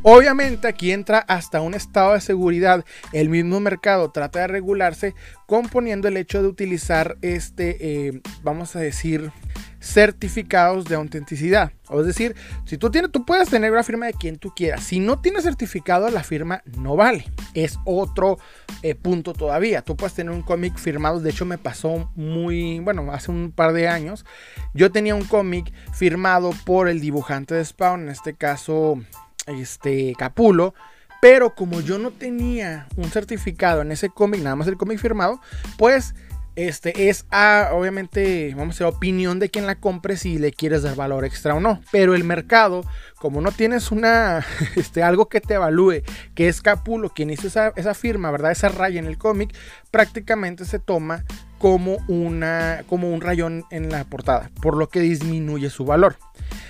Obviamente 0.09 0.69
aquí 0.69 0.93
entra 0.93 1.19
hasta 1.19 1.61
un 1.61 1.75
estado 1.75 2.13
de 2.13 2.21
seguridad. 2.21 2.85
El 3.11 3.29
mismo 3.29 3.59
mercado 3.59 4.13
trata 4.13 4.39
de 4.39 4.47
regularse 4.47 5.17
componiendo 5.47 6.07
el 6.07 6.17
hecho 6.17 6.41
de 6.41 6.47
utilizar 6.47 7.19
este, 7.23 7.77
eh, 7.81 8.21
vamos 8.45 8.77
a 8.77 8.79
decir, 8.79 9.33
certificados 9.81 10.85
de 10.85 10.95
autenticidad. 10.95 11.73
Es 11.91 12.07
decir, 12.07 12.37
si 12.67 12.79
tú 12.79 12.89
tienes, 12.93 13.11
tú 13.11 13.25
puedes 13.25 13.49
tener 13.49 13.73
una 13.73 13.83
firma 13.83 14.07
de 14.07 14.13
quien 14.13 14.39
tú 14.39 14.53
quieras. 14.55 14.85
Si 14.85 15.01
no 15.01 15.19
tienes 15.19 15.43
certificado, 15.43 16.09
la 16.09 16.23
firma 16.23 16.63
no 16.79 16.95
vale. 16.95 17.25
Es 17.55 17.77
otro 17.85 18.39
eh, 18.83 18.95
punto 18.95 19.33
todavía. 19.33 19.83
Tú 19.83 19.97
puedes 19.97 20.15
tener 20.15 20.33
un 20.33 20.43
cómic 20.43 20.79
firmado. 20.79 21.19
De 21.19 21.31
hecho, 21.31 21.47
me 21.47 21.59
pasó 21.59 22.13
muy, 22.15 22.79
bueno, 22.79 23.11
hace 23.11 23.33
un 23.33 23.51
par 23.51 23.73
de 23.73 23.89
años. 23.89 24.25
Yo 24.73 24.93
tenía 24.93 25.17
un 25.17 25.25
cómic 25.25 25.73
firmado 25.93 26.53
por 26.65 26.89
el 26.89 27.01
dibujante 27.01 27.57
de 27.57 27.65
Spawn, 27.65 28.03
en 28.03 28.11
este 28.11 28.35
caso 28.35 29.01
este, 29.47 30.15
Capulo. 30.19 30.75
Pero 31.21 31.55
como 31.55 31.81
yo 31.81 31.99
no 31.99 32.11
tenía 32.11 32.87
un 32.97 33.11
certificado 33.11 33.83
en 33.83 33.91
ese 33.91 34.11
cómic, 34.11 34.43
nada 34.43 34.57
más 34.57 34.69
el 34.69 34.77
cómic 34.77 34.99
firmado, 34.99 35.41
pues 35.79 36.15
este 36.57 37.11
es 37.11 37.27
a, 37.31 37.71
obviamente, 37.73 38.55
vamos 38.57 38.81
a 38.81 38.85
decir, 38.85 38.87
opinión 38.87 39.39
de 39.39 39.51
quien 39.51 39.67
la 39.67 39.75
compre 39.75 40.17
si 40.17 40.39
le 40.39 40.53
quieres 40.53 40.83
dar 40.83 40.97
valor 40.97 41.27
extra 41.27 41.55
o 41.55 41.61
no. 41.61 41.83
Pero 41.93 42.15
el 42.15 42.25
mercado, 42.25 42.83
como 43.19 43.43
no 43.43 43.53
tienes 43.53 43.93
una, 43.93 44.45
este, 44.77 45.03
algo 45.03 45.29
que 45.29 45.43
te 45.43 45.55
evalúe, 45.55 46.03
que 46.35 46.49
es 46.49 46.63
Capulo, 46.63 47.11
quien 47.11 47.31
hizo 47.31 47.47
esa, 47.47 47.73
esa 47.77 47.93
firma, 47.93 48.31
¿verdad? 48.31 48.53
Esa 48.53 48.71
raya 48.71 48.99
en 48.99 49.07
el 49.07 49.19
cómic, 49.19 49.55
prácticamente 49.91 50.65
se 50.65 50.79
toma 50.79 51.25
como, 51.59 51.99
una, 52.09 52.85
como 52.89 53.13
un 53.13 53.21
rayón 53.21 53.65
en 53.71 53.91
la 53.91 54.05
portada, 54.05 54.51
por 54.61 54.77
lo 54.77 54.89
que 54.89 55.01
disminuye 55.01 55.71
su 55.71 55.85
valor. 55.85 56.17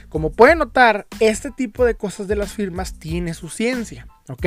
Como 0.08 0.30
pueden 0.30 0.58
notar, 0.58 1.06
este 1.20 1.50
tipo 1.50 1.84
de 1.84 1.94
cosas 1.94 2.28
de 2.28 2.36
las 2.36 2.52
firmas 2.52 2.98
tiene 2.98 3.34
su 3.34 3.48
ciencia, 3.48 4.06
¿ok? 4.28 4.46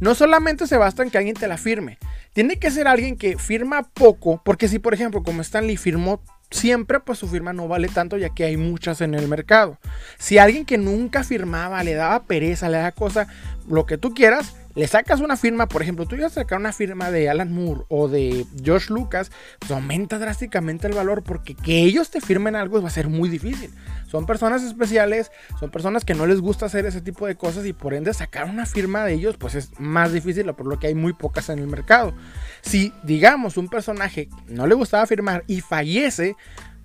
No 0.00 0.14
solamente 0.14 0.66
se 0.66 0.76
basta 0.76 1.02
en 1.02 1.10
que 1.10 1.18
alguien 1.18 1.34
te 1.34 1.48
la 1.48 1.56
firme, 1.56 1.98
tiene 2.32 2.58
que 2.58 2.70
ser 2.70 2.86
alguien 2.86 3.16
que 3.16 3.38
firma 3.38 3.82
poco, 3.94 4.40
porque 4.44 4.68
si 4.68 4.78
por 4.78 4.94
ejemplo 4.94 5.22
como 5.22 5.42
Stanley 5.42 5.76
firmó 5.76 6.22
siempre 6.50 7.00
pues 7.00 7.18
su 7.18 7.28
firma 7.28 7.52
no 7.52 7.68
vale 7.68 7.88
tanto 7.88 8.16
ya 8.16 8.30
que 8.30 8.44
hay 8.44 8.56
muchas 8.56 9.00
en 9.00 9.14
el 9.14 9.28
mercado. 9.28 9.78
Si 10.18 10.38
alguien 10.38 10.64
que 10.64 10.78
nunca 10.78 11.24
firmaba, 11.24 11.82
le 11.82 11.94
daba 11.94 12.24
pereza, 12.24 12.68
le 12.68 12.78
daba 12.78 12.92
cosa, 12.92 13.28
lo 13.68 13.86
que 13.86 13.98
tú 13.98 14.14
quieras, 14.14 14.54
le 14.78 14.86
sacas 14.86 15.18
una 15.18 15.36
firma, 15.36 15.66
por 15.66 15.82
ejemplo, 15.82 16.06
tú 16.06 16.14
ibas 16.14 16.30
a 16.30 16.42
sacar 16.42 16.56
una 16.60 16.72
firma 16.72 17.10
de 17.10 17.28
Alan 17.28 17.52
Moore 17.52 17.82
o 17.88 18.06
de 18.06 18.46
George 18.62 18.92
Lucas, 18.92 19.32
pues 19.58 19.72
aumenta 19.72 20.20
drásticamente 20.20 20.86
el 20.86 20.94
valor 20.94 21.24
porque 21.24 21.56
que 21.56 21.80
ellos 21.80 22.10
te 22.10 22.20
firmen 22.20 22.54
algo 22.54 22.80
va 22.80 22.86
a 22.86 22.92
ser 22.92 23.08
muy 23.08 23.28
difícil. 23.28 23.72
Son 24.06 24.24
personas 24.24 24.62
especiales, 24.62 25.32
son 25.58 25.72
personas 25.72 26.04
que 26.04 26.14
no 26.14 26.26
les 26.26 26.40
gusta 26.40 26.66
hacer 26.66 26.86
ese 26.86 27.00
tipo 27.00 27.26
de 27.26 27.34
cosas 27.34 27.66
y 27.66 27.72
por 27.72 27.92
ende 27.92 28.14
sacar 28.14 28.48
una 28.48 28.66
firma 28.66 29.04
de 29.04 29.14
ellos 29.14 29.36
pues 29.36 29.56
es 29.56 29.72
más 29.80 30.12
difícil, 30.12 30.46
por 30.54 30.68
lo 30.68 30.78
que 30.78 30.86
hay 30.86 30.94
muy 30.94 31.12
pocas 31.12 31.48
en 31.48 31.58
el 31.58 31.66
mercado. 31.66 32.14
Si 32.60 32.92
digamos 33.02 33.56
un 33.56 33.68
personaje 33.68 34.28
no 34.46 34.68
le 34.68 34.76
gustaba 34.76 35.06
firmar 35.06 35.42
y 35.48 35.60
fallece, 35.60 36.36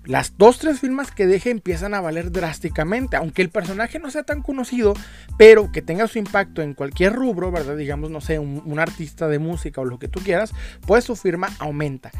las 0.06 0.36
dos, 0.36 0.58
tres 0.58 0.80
firmas 0.80 1.10
que 1.10 1.26
deje 1.26 1.50
empiezan 1.50 1.94
a 1.94 2.00
valer 2.00 2.30
drásticamente. 2.30 3.16
Aunque 3.16 3.42
el 3.42 3.50
personaje 3.50 3.98
no 3.98 4.10
sea 4.10 4.22
tan 4.22 4.42
conocido, 4.42 4.94
pero 5.38 5.72
que 5.72 5.82
tenga 5.82 6.06
su 6.08 6.18
impacto 6.18 6.62
en 6.62 6.74
cualquier 6.74 7.12
rubro, 7.14 7.50
¿verdad? 7.50 7.76
Digamos, 7.76 8.10
no 8.10 8.20
sé, 8.20 8.38
un, 8.38 8.78
artista 8.78 9.28
de 9.28 9.38
música 9.38 9.80
o 9.80 9.84
lo 9.84 9.98
que 9.98 10.08
tú 10.08 10.20
quieras, 10.20 10.52
pues 10.86 11.04
su 11.04 11.16
firma 11.16 11.48
aumenta. 11.58 12.10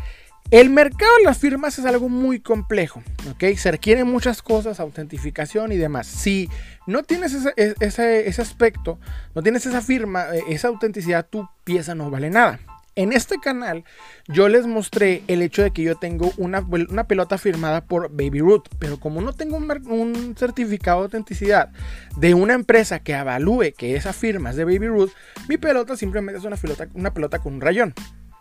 El 0.50 0.70
mercado 0.70 1.10
de 1.18 1.24
las 1.24 1.38
firmas 1.38 1.78
es 1.78 1.84
algo 1.84 2.08
muy 2.08 2.38
complejo, 2.38 3.02
¿ok? 3.30 3.56
Se 3.56 3.70
requieren 3.70 4.06
muchas 4.06 4.40
cosas, 4.40 4.78
autentificación 4.78 5.72
y 5.72 5.76
demás. 5.76 6.06
Si 6.06 6.48
no 6.86 7.02
tienes 7.02 7.32
ese, 7.34 7.52
e, 7.56 7.74
ese, 7.80 8.28
ese 8.28 8.42
aspecto, 8.42 8.98
no 9.34 9.42
tienes 9.42 9.66
esa 9.66 9.80
firma, 9.80 10.26
e, 10.34 10.54
esa 10.54 10.68
autenticidad, 10.68 11.26
tu 11.26 11.48
pieza 11.64 11.94
no 11.94 12.10
vale 12.10 12.30
nada. 12.30 12.60
En 12.96 13.12
este 13.12 13.38
canal 13.38 13.84
yo 14.28 14.48
les 14.48 14.66
mostré 14.66 15.24
el 15.26 15.42
hecho 15.42 15.62
de 15.62 15.72
que 15.72 15.82
yo 15.82 15.96
tengo 15.96 16.32
una, 16.36 16.60
una 16.60 17.08
pelota 17.08 17.38
firmada 17.38 17.84
por 17.84 18.10
Baby 18.10 18.40
Root, 18.40 18.68
pero 18.78 19.00
como 19.00 19.20
no 19.20 19.32
tengo 19.32 19.56
un, 19.56 20.34
certificado 20.36 21.00
de 21.00 21.04
autenticidad 21.04 21.70
de 22.16 22.34
una 22.34 22.54
empresa 22.54 23.00
que 23.00 23.14
avalúe 23.14 23.72
que 23.76 23.96
esa 23.96 24.12
firma 24.12 24.50
es 24.50 24.56
de 24.56 24.64
Baby 24.64 24.86
Root, 24.86 25.10
mi 25.48 25.56
pelota 25.56 25.96
simplemente 25.96 26.38
es 26.38 26.44
una 26.44 26.56
pelota, 26.56 26.88
una 26.94 27.12
pelota 27.12 27.40
con 27.40 27.54
un 27.54 27.60
rayón. 27.60 27.94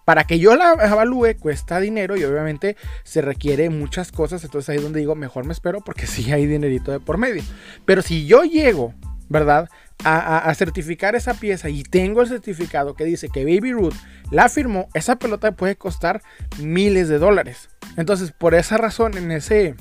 Para 0.05 0.25
que 0.25 0.37
yo 0.37 0.55
la 0.55 0.73
evalúe 0.73 1.37
cuesta 1.39 1.79
dinero 1.79 2.17
y 2.17 2.23
obviamente 2.25 2.75
se 3.03 3.21
requiere 3.21 3.69
muchas 3.69 4.11
cosas, 4.11 4.43
entonces 4.43 4.69
ahí 4.69 4.77
es 4.77 4.83
donde 4.83 4.99
digo 4.99 5.15
mejor 5.15 5.45
me 5.45 5.53
espero 5.53 5.81
porque 5.81 6.07
sí 6.07 6.31
hay 6.31 6.45
dinerito 6.45 6.91
de 6.91 6.99
por 6.99 7.17
medio. 7.17 7.41
Pero 7.85 8.01
si 8.01 8.27
yo 8.27 8.43
llego, 8.43 8.93
¿verdad? 9.29 9.69
A, 10.03 10.53
certificar 10.55 11.15
esa 11.15 11.33
pieza 11.33 11.69
y 11.69 11.83
tengo 11.83 12.21
el 12.21 12.27
certificado 12.27 12.93
que 12.95 13.05
dice 13.05 13.29
que 13.29 13.45
Baby 13.45 13.71
Ruth 13.71 13.95
la 14.31 14.49
firmó, 14.49 14.89
esa 14.93 15.17
pelota 15.17 15.53
puede 15.53 15.75
costar 15.75 16.21
miles 16.59 17.07
de 17.07 17.19
dólares. 17.19 17.69
Entonces, 17.97 18.31
por 18.31 18.53
esa 18.55 18.77
razón, 18.77 19.17
en 19.17 19.31
ese 19.31 19.75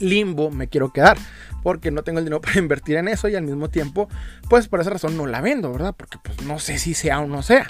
limbo 0.00 0.50
me 0.50 0.68
quiero 0.68 0.92
quedar. 0.92 1.18
Porque 1.62 1.90
no 1.90 2.02
tengo 2.04 2.20
el 2.20 2.24
dinero 2.24 2.40
para 2.42 2.58
invertir 2.58 2.96
en 2.96 3.08
eso 3.08 3.28
y 3.28 3.34
al 3.34 3.42
mismo 3.42 3.68
tiempo, 3.68 4.08
pues 4.48 4.68
por 4.68 4.80
esa 4.80 4.90
razón 4.90 5.16
no 5.16 5.26
la 5.26 5.40
vendo, 5.40 5.72
¿verdad? 5.72 5.94
Porque 5.96 6.18
pues 6.22 6.42
no 6.42 6.58
sé 6.58 6.78
si 6.78 6.94
sea 6.94 7.20
o 7.20 7.26
no 7.26 7.42
sea. 7.42 7.66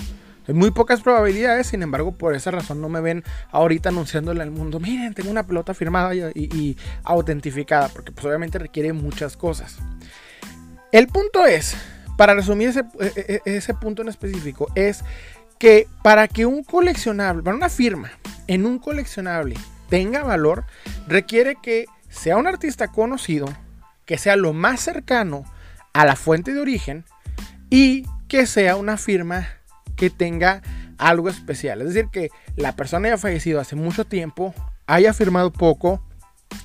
Hay 0.48 0.54
muy 0.54 0.70
pocas 0.70 1.00
probabilidades, 1.00 1.66
sin 1.66 1.82
embargo, 1.82 2.12
por 2.12 2.34
esa 2.34 2.52
razón 2.52 2.80
no 2.80 2.88
me 2.88 3.00
ven 3.00 3.24
ahorita 3.50 3.88
anunciándole 3.88 4.42
al 4.42 4.52
mundo, 4.52 4.78
miren, 4.78 5.12
tengo 5.12 5.28
una 5.28 5.44
pelota 5.44 5.74
firmada 5.74 6.14
y, 6.14 6.20
y 6.34 6.76
autentificada, 7.02 7.88
porque 7.88 8.12
pues 8.12 8.24
obviamente 8.26 8.60
requiere 8.60 8.92
muchas 8.92 9.36
cosas. 9.36 9.78
El 10.96 11.08
punto 11.08 11.44
es, 11.44 11.76
para 12.16 12.32
resumir 12.32 12.70
ese, 12.70 12.82
e, 12.98 13.42
e, 13.44 13.56
ese, 13.56 13.74
punto 13.74 14.00
en 14.00 14.08
específico, 14.08 14.72
es 14.74 15.04
que 15.58 15.86
para 16.02 16.26
que 16.26 16.46
un 16.46 16.64
coleccionable, 16.64 17.42
para 17.42 17.54
una 17.54 17.68
firma 17.68 18.12
en 18.46 18.64
un 18.64 18.78
coleccionable 18.78 19.56
tenga 19.90 20.22
valor, 20.22 20.64
requiere 21.06 21.56
que 21.62 21.84
sea 22.08 22.38
un 22.38 22.46
artista 22.46 22.88
conocido, 22.88 23.46
que 24.06 24.16
sea 24.16 24.36
lo 24.36 24.54
más 24.54 24.80
cercano 24.80 25.44
a 25.92 26.06
la 26.06 26.16
fuente 26.16 26.54
de 26.54 26.62
origen 26.62 27.04
y 27.68 28.06
que 28.26 28.46
sea 28.46 28.76
una 28.76 28.96
firma 28.96 29.48
que 29.96 30.08
tenga 30.08 30.62
algo 30.96 31.28
especial. 31.28 31.82
Es 31.82 31.88
decir, 31.88 32.08
que 32.10 32.30
la 32.56 32.74
persona 32.74 33.08
haya 33.08 33.18
fallecido 33.18 33.60
hace 33.60 33.76
mucho 33.76 34.06
tiempo, 34.06 34.54
haya 34.86 35.12
firmado 35.12 35.52
poco, 35.52 36.02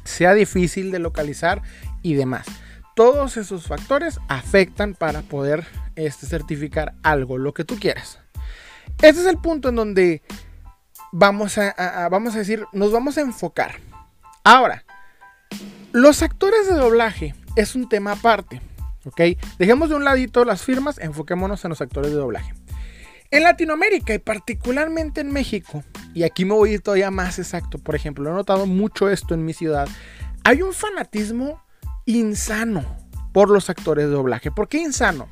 sea 0.06 0.34
difícil 0.34 0.90
de 0.90 1.00
localizar 1.00 1.62
y 2.02 2.14
demás 2.14 2.46
todos 2.96 3.38
esos 3.38 3.68
factores 3.68 4.20
afectan 4.28 4.94
para 4.94 5.22
poder 5.22 5.66
este, 5.96 6.28
certificar 6.28 6.94
algo, 7.04 7.38
lo 7.38 7.54
que 7.54 7.64
tú 7.64 7.78
quieras. 7.78 8.20
Este 9.02 9.22
es 9.22 9.28
el 9.28 9.38
punto 9.38 9.70
en 9.70 9.76
donde 9.76 10.22
vamos 11.12 11.58
a, 11.58 12.08
vamos 12.10 12.36
a 12.36 12.40
decir, 12.40 12.66
nos 12.72 12.92
vamos 12.92 13.18
a 13.18 13.22
enfocar. 13.22 13.76
Ahora, 14.44 14.84
los 15.92 16.22
actores 16.22 16.68
de 16.68 16.74
doblaje 16.74 17.36
es 17.56 17.76
un 17.76 17.90
tema 17.90 18.14
aparte, 18.14 18.62
¿ok? 19.06 19.22
Dejemos 19.58 19.90
de 19.90 19.96
un 19.96 20.04
ladito 20.04 20.46
las 20.46 20.64
firmas, 20.64 20.98
enfoquémonos 21.00 21.64
en 21.66 21.70
los 21.70 21.82
actores 21.82 22.12
de 22.12 22.18
doblaje. 22.18 22.54
En 23.30 23.44
Latinoamérica 23.44 24.14
y 24.14 24.20
particularmente 24.20 25.22
en 25.22 25.32
México, 25.32 25.84
y 26.14 26.24
aquí 26.24 26.44
me 26.44 26.54
voy 26.54 26.72
a 26.72 26.74
ir 26.74 26.82
todavía 26.82 27.12
más 27.12 27.40
exacto, 27.40 27.78
por 27.78 27.96
ejemplo, 27.96 28.30
he 28.30 28.34
notado 28.34 28.66
mucho 28.66 29.10
esto 29.10 29.34
en 29.34 29.46
mi 29.46 29.54
ciudad, 29.54 29.88
hay 30.44 30.62
un 30.62 30.74
fanatismo 30.74 31.62
insano 32.16 32.86
por 33.32 33.50
los 33.50 33.70
actores 33.70 34.06
de 34.06 34.12
doblaje. 34.12 34.52
¿Por 34.52 34.68
qué 34.68 34.80
insano? 34.80 35.28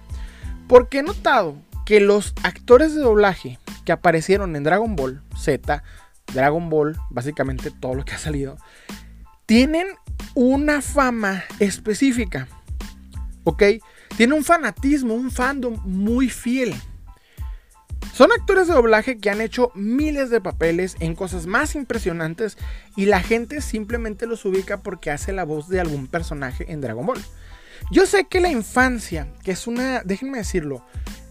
Porque 0.67 0.99
he 0.99 1.03
notado 1.03 1.55
que 1.85 1.99
los 1.99 2.33
actores 2.43 2.93
de 2.93 3.01
doblaje 3.01 3.59
que 3.85 3.91
aparecieron 3.91 4.55
en 4.55 4.63
Dragon 4.63 4.95
Ball 4.95 5.23
Z, 5.35 5.83
Dragon 6.33 6.69
Ball, 6.69 6.97
básicamente 7.09 7.71
todo 7.71 7.95
lo 7.95 8.05
que 8.05 8.13
ha 8.13 8.19
salido, 8.19 8.57
tienen 9.45 9.87
una 10.35 10.81
fama 10.81 11.43
específica. 11.59 12.47
¿Ok? 13.43 13.63
Tienen 14.15 14.37
un 14.37 14.43
fanatismo, 14.43 15.15
un 15.15 15.31
fandom 15.31 15.77
muy 15.85 16.29
fiel. 16.29 16.75
Son 18.13 18.31
actores 18.31 18.67
de 18.67 18.73
doblaje 18.73 19.17
que 19.17 19.29
han 19.29 19.39
hecho 19.39 19.71
miles 19.75 20.29
de 20.29 20.41
papeles 20.41 20.97
en 20.99 21.15
cosas 21.15 21.45
más 21.45 21.75
impresionantes 21.75 22.57
y 22.95 23.05
la 23.05 23.21
gente 23.21 23.61
simplemente 23.61 24.27
los 24.27 24.43
ubica 24.45 24.81
porque 24.81 25.11
hace 25.11 25.31
la 25.31 25.45
voz 25.45 25.69
de 25.69 25.79
algún 25.79 26.07
personaje 26.07 26.71
en 26.71 26.81
Dragon 26.81 27.05
Ball. 27.05 27.23
Yo 27.91 28.05
sé 28.05 28.25
que 28.25 28.41
la 28.41 28.49
infancia, 28.49 29.27
que 29.43 29.51
es 29.51 29.67
una, 29.67 30.01
déjenme 30.03 30.39
decirlo, 30.39 30.85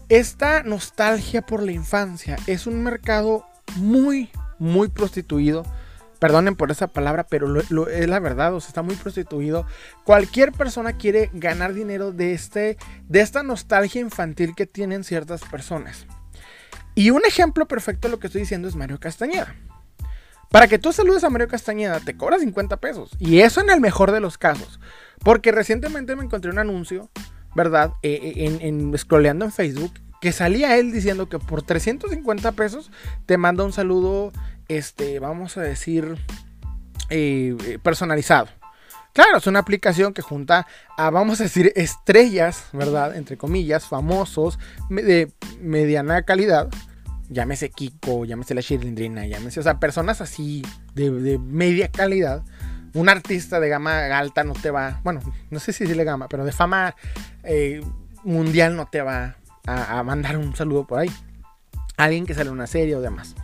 esta 0.09 0.63
nostalgia 0.63 1.43
por 1.43 1.61
la 1.61 1.71
infancia 1.71 2.37
es 2.47 2.65
un 2.65 2.83
mercado 2.83 3.45
muy, 3.75 4.31
muy 4.57 4.89
prostituido. 4.89 5.65
Perdonen 6.17 6.55
por 6.55 6.69
esa 6.71 6.87
palabra, 6.87 7.27
pero 7.27 7.61
es 7.61 8.09
la 8.09 8.19
verdad, 8.19 8.53
o 8.53 8.59
sea, 8.59 8.69
está 8.69 8.81
muy 8.81 8.95
prostituido. 8.95 9.65
Cualquier 10.03 10.51
persona 10.51 10.93
quiere 10.93 11.29
ganar 11.33 11.73
dinero 11.73 12.11
de, 12.11 12.33
este, 12.33 12.77
de 13.07 13.21
esta 13.21 13.43
nostalgia 13.43 14.01
infantil 14.01 14.53
que 14.55 14.65
tienen 14.65 15.05
ciertas 15.05 15.43
personas. 15.43 16.07
Y 16.99 17.11
un 17.11 17.21
ejemplo 17.25 17.65
perfecto 17.65 18.09
de 18.09 18.11
lo 18.11 18.19
que 18.19 18.27
estoy 18.27 18.41
diciendo 18.41 18.67
es 18.67 18.75
Mario 18.75 18.99
Castañeda. 18.99 19.55
Para 20.51 20.67
que 20.67 20.79
tú 20.79 20.91
saludes 20.91 21.23
a 21.23 21.29
Mario 21.29 21.47
Castañeda 21.47 22.01
te 22.01 22.17
cobra 22.17 22.37
50 22.37 22.75
pesos. 22.75 23.11
Y 23.19 23.39
eso 23.39 23.61
en 23.61 23.69
el 23.69 23.79
mejor 23.79 24.11
de 24.11 24.19
los 24.19 24.37
casos. 24.37 24.81
Porque 25.23 25.53
recientemente 25.53 26.17
me 26.17 26.25
encontré 26.25 26.51
un 26.51 26.59
anuncio, 26.59 27.09
¿verdad? 27.55 27.93
Eh, 28.03 28.19
eh, 28.21 28.59
en, 28.61 28.91
en 28.91 28.97
scrolleando 28.97 29.45
en 29.45 29.53
Facebook. 29.53 29.93
Que 30.19 30.33
salía 30.33 30.75
él 30.77 30.91
diciendo 30.91 31.29
que 31.29 31.39
por 31.39 31.61
350 31.61 32.51
pesos 32.51 32.91
te 33.25 33.37
manda 33.37 33.63
un 33.63 33.71
saludo, 33.71 34.33
este, 34.67 35.19
vamos 35.19 35.55
a 35.55 35.61
decir, 35.61 36.17
eh, 37.09 37.79
personalizado. 37.81 38.49
Claro, 39.13 39.37
es 39.37 39.47
una 39.47 39.59
aplicación 39.59 40.13
que 40.13 40.21
junta 40.21 40.67
a, 40.97 41.09
vamos 41.11 41.39
a 41.39 41.43
decir, 41.43 41.71
estrellas, 41.77 42.65
¿verdad? 42.73 43.15
Entre 43.15 43.37
comillas, 43.37 43.85
famosos, 43.85 44.59
de 44.89 45.31
mediana 45.61 46.23
calidad, 46.23 46.69
llámese 47.29 47.69
Kiko, 47.69 48.25
llámese 48.25 48.53
la 48.53 48.61
Shirlindrina, 48.61 49.25
llámese, 49.25 49.59
o 49.59 49.63
sea, 49.63 49.79
personas 49.79 50.21
así 50.21 50.63
de, 50.95 51.37
media 51.39 51.89
calidad. 51.89 52.43
Un 52.95 53.07
artista 53.07 53.59
de 53.59 53.69
gama 53.69 54.17
alta 54.17 54.43
no 54.43 54.53
te 54.53 54.71
va, 54.71 54.99
bueno, 55.03 55.21
no 55.51 55.59
sé 55.59 55.73
si 55.73 55.85
de 55.85 56.03
gama, 56.03 56.27
pero 56.27 56.43
de 56.43 56.51
fama 56.51 56.95
eh, 57.43 57.81
mundial 58.23 58.75
no 58.75 58.87
te 58.87 59.01
va 59.01 59.35
a, 59.67 60.01
mandar 60.03 60.37
un 60.37 60.55
saludo 60.55 60.87
por 60.87 60.99
ahí. 60.99 61.11
Alguien 61.97 62.25
que 62.25 62.33
sale 62.33 62.47
en 62.47 62.53
una 62.53 62.65
serie 62.65 62.95
o 62.95 63.01
demás. 63.01 63.35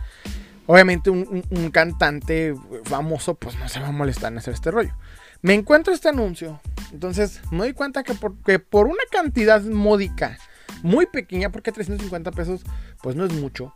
Obviamente 0.66 1.10
un, 1.10 1.70
cantante 1.72 2.54
famoso 2.84 3.36
pues 3.36 3.56
no 3.56 3.68
se 3.68 3.78
va 3.78 3.88
a 3.88 3.92
molestar 3.92 4.32
en 4.32 4.38
hacer 4.38 4.54
este 4.54 4.72
rollo. 4.72 4.96
Me 5.42 5.54
encuentro 5.54 5.94
este 5.94 6.08
anuncio, 6.08 6.60
entonces 6.92 7.40
me 7.52 7.58
doy 7.58 7.72
cuenta 7.72 8.02
que 8.02 8.14
que 8.44 8.58
por 8.58 8.86
una 8.86 9.04
cantidad 9.12 9.62
módica 9.62 10.38
muy 10.82 11.06
pequeña, 11.06 11.50
porque 11.50 11.72
350 11.72 12.30
pesos 12.32 12.62
pues 13.02 13.16
no 13.16 13.24
es 13.24 13.32
mucho, 13.32 13.74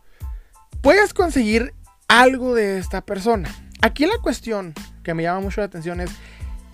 puedes 0.81 1.13
conseguir 1.13 1.73
algo 2.07 2.55
de 2.55 2.77
esta 2.77 3.01
persona. 3.01 3.49
Aquí 3.81 4.05
la 4.05 4.17
cuestión 4.21 4.73
que 5.03 5.13
me 5.13 5.23
llama 5.23 5.39
mucho 5.39 5.61
la 5.61 5.65
atención 5.65 6.01
es, 6.01 6.11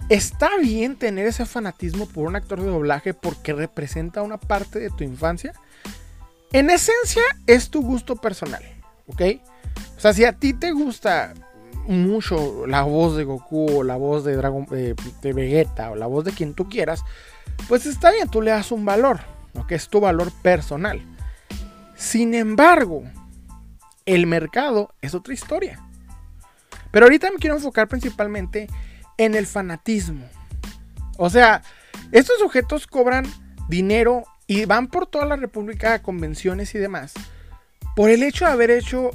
¿está 0.09 0.49
bien 0.61 0.97
tener 0.97 1.27
ese 1.27 1.45
fanatismo 1.45 2.07
por 2.07 2.27
un 2.27 2.35
actor 2.35 2.61
de 2.61 2.67
doblaje 2.67 3.13
porque 3.13 3.53
representa 3.53 4.21
una 4.21 4.37
parte 4.37 4.79
de 4.79 4.89
tu 4.89 5.03
infancia? 5.03 5.53
En 6.51 6.69
esencia 6.69 7.23
es 7.45 7.69
tu 7.69 7.81
gusto 7.81 8.15
personal, 8.15 8.63
¿ok? 9.07 9.21
O 9.97 9.99
sea, 9.99 10.13
si 10.13 10.25
a 10.25 10.33
ti 10.33 10.53
te 10.53 10.71
gusta 10.71 11.33
mucho 11.87 12.67
la 12.67 12.83
voz 12.83 13.15
de 13.15 13.23
Goku 13.23 13.79
o 13.79 13.83
la 13.83 13.95
voz 13.95 14.25
de 14.25 14.35
Dragon 14.35 14.65
de 14.65 15.33
Vegeta 15.33 15.91
o 15.91 15.95
la 15.95 16.07
voz 16.07 16.25
de 16.25 16.31
quien 16.31 16.53
tú 16.53 16.67
quieras, 16.67 17.03
pues 17.67 17.85
está 17.85 18.11
bien, 18.11 18.29
tú 18.29 18.41
le 18.41 18.51
das 18.51 18.71
un 18.71 18.85
valor, 18.85 19.19
que 19.65 19.75
es 19.75 19.89
tu 19.89 19.99
valor 19.99 20.31
personal. 20.41 21.01
Sin 21.95 22.33
embargo, 22.33 23.03
el 24.05 24.27
mercado 24.27 24.93
es 25.01 25.15
otra 25.15 25.33
historia. 25.33 25.83
Pero 26.91 27.05
ahorita 27.05 27.31
me 27.31 27.37
quiero 27.37 27.55
enfocar 27.55 27.87
principalmente 27.87 28.67
en 29.17 29.33
el 29.33 29.47
fanatismo. 29.47 30.25
O 31.17 31.29
sea, 31.29 31.63
estos 32.11 32.37
sujetos 32.39 32.85
cobran 32.85 33.25
dinero 33.67 34.25
y 34.45 34.65
van 34.65 34.87
por 34.87 35.07
toda 35.07 35.25
la 35.25 35.35
República 35.35 35.93
a 35.93 36.01
convenciones 36.03 36.75
y 36.75 36.77
demás 36.77 37.13
por 37.97 38.11
el 38.11 38.21
hecho 38.21 38.45
de 38.45 38.51
haber 38.51 38.69
hecho 38.69 39.09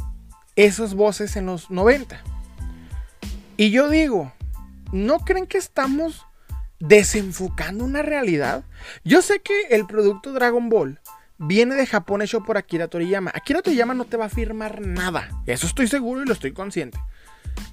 esas 0.57 0.95
voces 0.95 1.37
en 1.37 1.47
los 1.47 1.71
90. 1.71 2.21
Y 3.57 3.71
yo 3.71 3.89
digo, 3.89 4.33
¿no 4.91 5.21
creen 5.21 5.47
que 5.47 5.57
estamos 5.57 6.27
desenfocando 6.83 7.85
una 7.85 8.03
realidad? 8.03 8.65
Yo 9.05 9.23
sé 9.23 9.41
que 9.41 9.55
el 9.71 9.87
producto 9.87 10.33
Dragon 10.33 10.69
Ball 10.69 11.01
viene 11.39 11.77
de 11.77 11.87
Japón 11.87 12.23
hecho 12.23 12.43
por 12.43 12.57
Akira 12.57 12.89
Toriyama. 12.89 13.31
Akira 13.35 13.63
Toriyama 13.63 13.95
no 13.95 14.05
te 14.05 14.17
va 14.17 14.27
a 14.27 14.31
firmar 14.31 14.81
nada. 14.85 15.29
Eso 15.47 15.67
estoy 15.67 15.87
seguro 15.87 16.23
y 16.23 16.27
lo 16.27 16.33
estoy 16.33 16.53
consciente. 16.53 16.99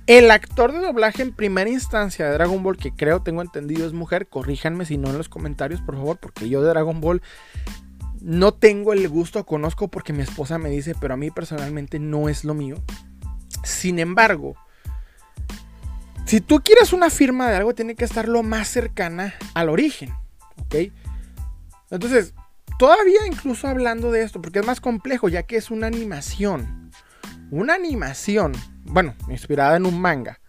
El 0.06 0.30
actor 0.30 0.72
de 0.72 0.80
doblaje 0.80 1.24
en 1.24 1.34
primera 1.34 1.70
instancia 1.70 2.26
de 2.26 2.34
Dragon 2.34 2.62
Ball, 2.62 2.78
que 2.78 2.92
creo 2.92 3.22
tengo 3.22 3.42
entendido 3.42 3.88
es 3.88 3.94
mujer, 3.94 4.28
corríjanme 4.28 4.86
si 4.86 4.98
no 4.98 5.10
en 5.10 5.18
los 5.18 5.30
comentarios, 5.30 5.82
por 5.82 5.96
favor, 5.96 6.18
porque 6.18 6.50
yo 6.50 6.62
de 6.62 6.70
Dragon 6.70 7.00
Ball 7.00 7.22
no 8.22 8.54
tengo 8.54 8.94
el 8.94 9.08
gusto, 9.08 9.46
conozco 9.46 9.88
porque 9.88 10.14
mi 10.14 10.22
esposa 10.22 10.58
me 10.58 10.70
dice, 10.70 10.94
pero 11.00 11.14
a 11.14 11.18
mí 11.18 11.32
personalmente 11.32 12.00
no 12.00 12.28
es 12.30 12.44
lo 12.44 12.54
mío. 12.54 12.76
Sin 13.64 14.00
embargo, 14.00 14.56
si 16.30 16.42
tú 16.42 16.62
quieres 16.64 16.94
una 16.94 17.10
firma 17.10 17.50
de 17.50 17.56
algo, 17.56 17.74
tiene 17.74 17.96
que 17.96 18.06
estar 18.06 18.28
lo 18.28 18.44
más 18.44 18.68
cercana 18.68 19.34
al 19.56 19.68
origen, 19.68 20.14
¿ok? 20.58 20.94
Entonces, 21.90 22.36
todavía 22.78 23.26
incluso 23.26 23.68
hablando 23.68 24.12
de 24.12 24.22
esto, 24.22 24.40
porque 24.40 24.60
es 24.60 24.66
más 24.68 24.80
complejo, 24.80 25.28
ya 25.28 25.42
que 25.42 25.58
es 25.58 25.72
una 25.72 25.88
animación. 25.88 26.92
Una 27.50 27.74
animación 27.74 28.52
bueno, 28.84 29.16
inspirada 29.28 29.76
en 29.76 29.88
un 29.88 30.00
manga, 30.00 30.40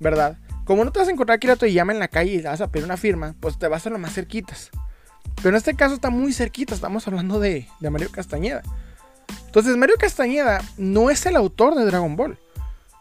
¿verdad? 0.00 0.36
Como 0.64 0.84
no 0.84 0.90
te 0.90 0.98
vas 0.98 1.06
a 1.06 1.12
encontrar 1.12 1.36
Akira 1.36 1.54
llama 1.54 1.92
en 1.92 2.00
la 2.00 2.08
calle 2.08 2.32
y 2.32 2.42
vas 2.42 2.60
a 2.60 2.72
pedir 2.72 2.84
una 2.84 2.96
firma, 2.96 3.36
pues 3.38 3.56
te 3.56 3.68
vas 3.68 3.86
a 3.86 3.90
lo 3.90 4.00
más 4.00 4.12
cerquitas. 4.12 4.70
Pero 5.36 5.50
en 5.50 5.54
este 5.54 5.76
caso 5.76 5.94
está 5.94 6.10
muy 6.10 6.32
cerquita, 6.32 6.74
estamos 6.74 7.06
hablando 7.06 7.38
de, 7.38 7.68
de 7.78 7.90
Mario 7.90 8.10
Castañeda. 8.10 8.62
Entonces, 9.46 9.76
Mario 9.76 9.94
Castañeda 9.96 10.60
no 10.76 11.08
es 11.08 11.24
el 11.24 11.36
autor 11.36 11.76
de 11.76 11.84
Dragon 11.84 12.16
Ball. 12.16 12.36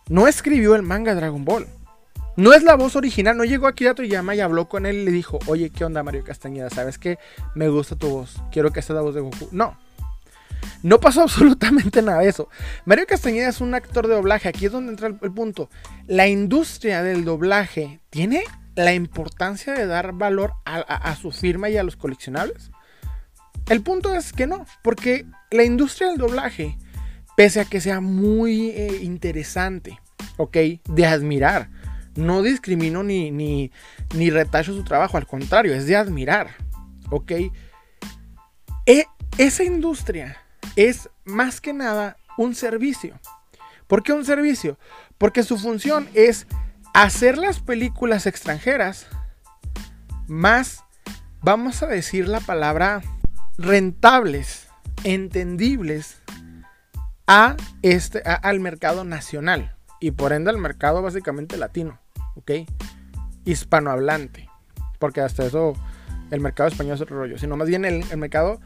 No 0.09 0.27
escribió 0.27 0.75
el 0.75 0.83
manga 0.83 1.15
Dragon 1.15 1.43
Ball. 1.43 1.65
No 2.39 2.53
es 2.53 2.63
la 2.63 2.75
voz 2.75 2.95
original, 2.95 3.35
no 3.35 3.43
llegó 3.43 3.67
Akira 3.67 3.93
Toriyama 3.93 4.33
y 4.33 4.39
habló 4.39 4.69
con 4.69 4.85
él 4.85 4.95
y 4.95 5.03
le 5.03 5.11
dijo, 5.11 5.39
oye, 5.47 5.71
¿qué 5.71 5.83
onda 5.83 6.03
Mario 6.03 6.23
Castañeda? 6.23 6.69
¿Sabes 6.69 6.97
qué? 6.97 7.19
Me 7.53 7.67
gusta 7.67 7.97
tu 7.97 8.07
voz, 8.07 8.41
quiero 8.49 8.71
que 8.71 8.81
sea 8.81 8.95
la 8.95 9.01
voz 9.01 9.13
de 9.13 9.19
Goku. 9.19 9.49
No, 9.51 9.77
no 10.81 11.01
pasó 11.01 11.21
absolutamente 11.23 12.01
nada 12.01 12.19
de 12.21 12.29
eso. 12.29 12.47
Mario 12.85 13.07
Castañeda 13.07 13.49
es 13.49 13.59
un 13.59 13.73
actor 13.73 14.07
de 14.07 14.13
doblaje. 14.15 14.47
Aquí 14.47 14.67
es 14.67 14.71
donde 14.71 14.91
entra 14.91 15.07
el, 15.09 15.33
punto. 15.33 15.69
La 16.07 16.29
industria 16.29 17.03
del 17.03 17.25
doblaje 17.25 17.99
tiene 18.09 18.45
la 18.73 18.93
importancia 18.93 19.73
de 19.73 19.85
dar 19.85 20.13
valor 20.13 20.53
a, 20.63 21.17
su 21.17 21.31
firma 21.31 21.69
y 21.69 21.75
a 21.75 21.83
los 21.83 21.97
coleccionables. 21.97 22.71
El 23.67 23.81
punto 23.81 24.15
es 24.15 24.31
que 24.31 24.47
no, 24.47 24.65
porque 24.81 25.25
la 25.51 25.65
industria 25.65 26.07
del 26.07 26.17
doblaje, 26.17 26.77
pese 27.35 27.59
a 27.59 27.65
que 27.65 27.81
sea 27.81 27.99
muy 27.99 28.69
eh, 28.69 28.99
interesante, 29.01 29.99
¿ok? 30.37 30.55
De 30.85 31.05
admirar. 31.05 31.69
No 32.15 32.41
discrimino 32.41 33.03
ni, 33.03 33.31
ni, 33.31 33.71
ni 34.15 34.29
retacho 34.29 34.73
su 34.73 34.83
trabajo, 34.83 35.17
al 35.17 35.27
contrario, 35.27 35.73
es 35.73 35.85
de 35.85 35.95
admirar, 35.95 36.55
¿ok? 37.09 37.31
E, 38.85 39.05
esa 39.37 39.63
industria 39.63 40.37
es 40.75 41.09
más 41.23 41.61
que 41.61 41.73
nada 41.73 42.17
un 42.37 42.55
servicio. 42.55 43.19
¿Por 43.87 44.03
qué 44.03 44.13
un 44.13 44.25
servicio? 44.25 44.77
Porque 45.17 45.43
su 45.43 45.57
función 45.57 46.07
es 46.13 46.47
hacer 46.93 47.37
las 47.37 47.59
películas 47.59 48.25
extranjeras 48.25 49.07
más, 50.27 50.83
vamos 51.41 51.81
a 51.83 51.87
decir 51.87 52.27
la 52.27 52.39
palabra, 52.39 53.01
rentables, 53.57 54.67
entendibles 55.03 56.17
a 57.27 57.55
este, 57.81 58.21
al 58.23 58.59
mercado 58.59 59.03
nacional 59.03 59.78
y 59.99 60.11
por 60.11 60.33
ende 60.33 60.49
al 60.49 60.57
mercado 60.57 61.01
básicamente 61.01 61.57
latino, 61.57 61.99
¿ok? 62.35 62.51
Hispanohablante, 63.45 64.49
porque 64.99 65.21
hasta 65.21 65.45
eso 65.45 65.73
el 66.31 66.41
mercado 66.41 66.69
español 66.69 66.95
es 66.95 67.01
otro 67.01 67.17
rollo, 67.17 67.37
sino 67.37 67.57
más 67.57 67.67
bien 67.67 67.85
el 67.85 68.17
mercado 68.17 68.59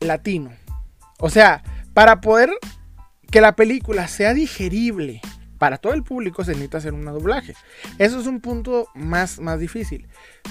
latino, 0.00 0.50
o 1.18 1.30
sea, 1.30 1.62
para 1.94 2.20
poder 2.20 2.50
que 3.30 3.40
la 3.40 3.56
película 3.56 4.08
sea 4.08 4.34
digerible 4.34 5.20
para 5.58 5.76
todo 5.76 5.92
el 5.92 6.04
público 6.04 6.44
se 6.44 6.52
necesita 6.52 6.78
hacer 6.78 6.94
un 6.94 7.04
doblaje. 7.04 7.54
Eso 7.98 8.20
es 8.20 8.26
un 8.26 8.40
punto 8.40 8.88
más, 8.94 9.40
más 9.40 9.58
difícil. 9.58 10.08